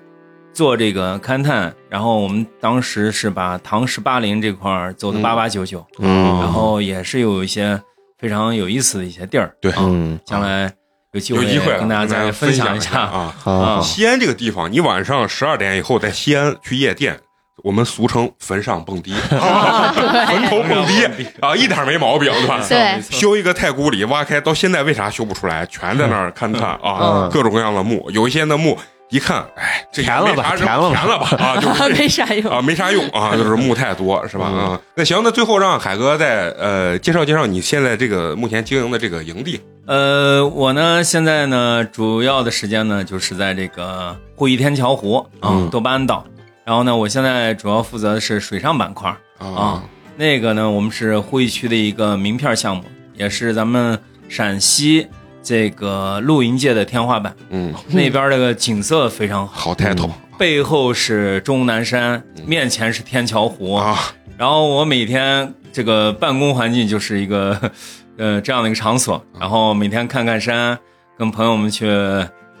[0.53, 5.21] 做这个勘探，然后我们当时是把唐十八陵这块儿走的嗯。
[5.21, 6.39] 八八九九，嗯。
[6.39, 7.81] 然后也是有一些
[8.19, 9.55] 非常有意思的一些地儿。
[9.61, 9.71] 对。
[9.71, 10.19] 啊嗯。
[10.25, 10.71] 将来
[11.13, 12.99] 有机会有机会跟大家再分享一一下。
[12.99, 13.33] 啊。
[13.37, 13.51] 好。
[13.53, 17.17] 啊西安这个地方，你晚上十二点以后在西安去夜店，
[17.63, 21.27] 我们俗称坟上 蹦迪，坟头蹦迪。
[21.39, 22.59] 啊，一点没毛病，对吧？
[22.67, 25.65] 对修一个太古里，挖开，到现在为啥修不出来？
[25.67, 27.29] 全在那儿勘探啊，嗯。
[27.31, 28.77] 各种各样的墓，有一些那墓
[29.09, 30.95] 一看，哎，这也填了吧填了吧。
[30.95, 32.51] 填了吧啊， 就是没啥用。
[32.51, 34.49] 啊，没啥用啊， 就是墓太多，是吧？
[34.51, 34.59] 嗯。
[34.71, 39.59] 啊，那行，那最后让海哥再呃介绍介绍你现在这个目前经营的这个营地。
[39.87, 46.23] 呃，我呢现在呢主要的时间呢就是在这个布宜天桥湖啊嗯，多巴胺岛。
[46.71, 49.13] 然后呢，我现在主要负责的是水上板块。
[49.39, 49.83] 啊，
[50.15, 53.99] 那个呢，我们是呼义区的一个名片项目，也是咱们
[54.29, 55.05] 陕西
[55.43, 57.35] 这个露营界的天花板。
[57.49, 63.73] 嗯，那边这个景色非常好，好抬头背后是终南山，面前是天桥湖。
[63.75, 63.99] 啊，
[64.37, 67.69] 然后我每天这个办公环境就是一个
[68.15, 70.79] 呃这样的一个场所，然后每天看看山，
[71.17, 71.85] 跟朋友们去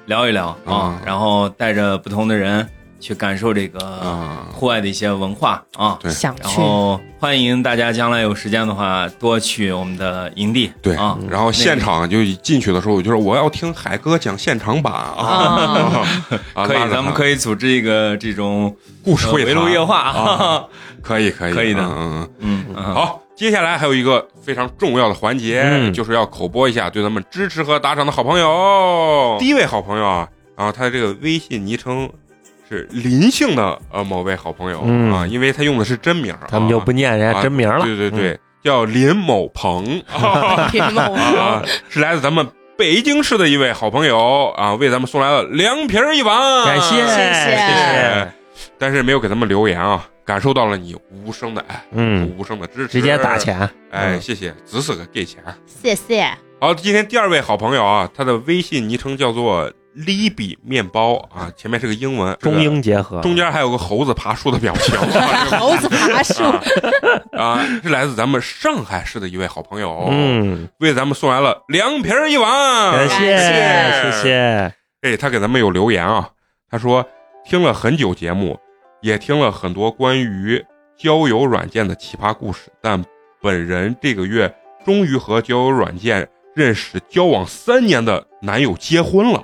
[0.07, 0.47] 聊一聊。
[0.65, 2.67] 啊啊，然后带着不同的人
[3.01, 4.47] 去感受这个啊。
[4.53, 5.97] 户外的一些文化啊。
[5.99, 6.09] 对。
[6.09, 10.71] 然想去，后欢迎大家将来有时间的话，多去我们的营地。
[10.81, 16.05] 对啊，然后现场就进去的时候，我就说我要听海哥讲现场版啊。
[16.53, 19.97] 可以，咱们可以以组织一个这种故事会呃围炉夜话。
[19.99, 20.65] 啊，
[21.01, 21.81] 可以可以可以的。
[21.81, 22.75] 嗯嗯嗯，嗯。
[22.77, 25.93] 嗯，好，接下来还有一个非常重要的环节，嗯。
[25.93, 29.37] 就是要口播一下对咱们支持和打赏的好朋友。
[29.39, 29.65] 第一位。
[29.65, 32.09] 好朋友啊，然后他的这个微信昵称
[32.71, 37.83] 是林姓的呃某位好朋友、嗯啊，因为他用的是真名啊，他们就不念人家真名了。
[37.83, 48.31] 对对对，叫林某鹏啊 别冒啊，是来自咱们北京市的一位好朋友啊，为咱们送来了凉皮儿一碗，感谢谢谢谢谢。
[48.77, 50.95] 但是没有给咱们留言啊，感受到了你
[51.25, 53.37] 无声的爱，嗯，无声的支持，直接打。
[53.37, 53.59] 钱。
[53.91, 55.43] 哎，嗯谢谢，只是个给钱。
[55.65, 56.25] 谢谢。
[56.61, 64.97] 好，今天第二位好朋友啊，他的微信昵称叫做利比面包啊，前面是个英文，中英结合，中间还有个猴子爬树的表情。
[65.59, 66.43] 猴子爬树，
[67.37, 74.11] 啊，是来自咱们上海市的一位好朋友，，嗯，为咱们送来了凉皮儿一碗，感谢谢。
[74.11, 74.73] 谢谢。
[75.01, 76.29] 哎，他给咱们有留言啊，
[76.69, 77.05] 他说
[77.43, 78.59] 听了很久节目，
[79.01, 80.63] 也听了很多关于
[80.97, 83.03] 交友软件的奇葩故事，但
[83.41, 84.53] 本人这个月
[84.85, 89.43] 终于和交友软件认识、交往三年的男友结婚了。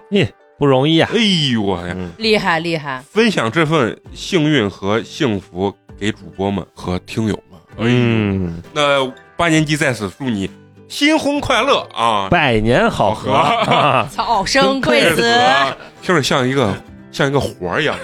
[0.57, 1.09] 不容易啊。
[1.13, 1.17] 哎
[1.53, 1.93] 呦我呀！
[1.97, 7.59] 嗯，厉害厉害，分享这份幸运和幸福给主播们和听友们。
[7.77, 10.49] 哎呦，嗯，那八年级在此祝你
[10.87, 12.27] 新婚快乐啊！
[12.29, 14.07] 百年好合啊！
[14.11, 16.73] 早生贵子，啊，听着像一个
[17.11, 17.95] 像一个活儿一样，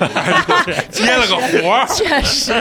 [0.92, 1.88] 接了个活儿。
[1.88, 2.54] 确实，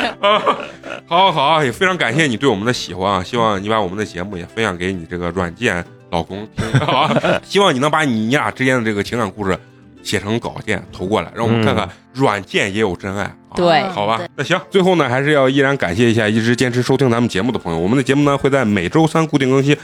[1.07, 3.23] 好好好，也非常感谢你对我们的喜欢啊！
[3.23, 7.41] 希望你把我们的节目也分享给你这个软件老公听啊！
[7.45, 9.59] 希望你能把你你俩之间的这个情感故事
[10.03, 13.25] 写成稿件投过来，让我们看看软件也有真爱。
[13.25, 17.79] 啊对好吧，那行，最后呢，还是要依然感谢一下一直坚持收听咱们节目的朋友。
[17.79, 19.77] 我们的节目呢会在每周三固定更新。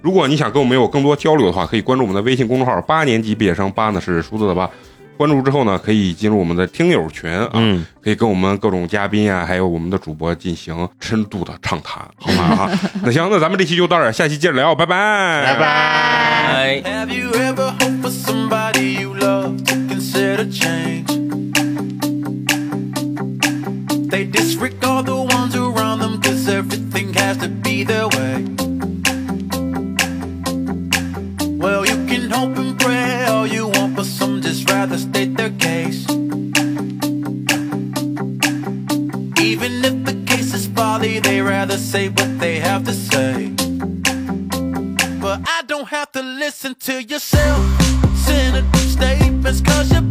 [0.00, 4.70] 如果你想跟我们有更多交流的话，可以关注我们的微信公众号“八年级毕业生”，八呢是数字的八。
[5.16, 12.44] 关注之后呢，可以进入我们的听友群啊，嗯，可以跟我们各种嘉宾啊，还有我们的主播进行深度的畅谈，好吗？
[12.44, 16.82] 啊，那行，那咱们这期就到这，下期接着聊，拜拜，拜拜。
[16.84, 21.06] Have you ever hoped for somebody you love to consider change?
[24.08, 28.44] They disregard the ones around them cause everything has to be their way.
[31.58, 32.56] Well, you can hope
[34.68, 36.04] rather state their case.
[39.40, 43.52] Even if the case is folly, they rather say what they have to say.
[45.20, 47.60] But I don't have to listen to yourself.
[48.16, 50.02] Centered statements, cause you're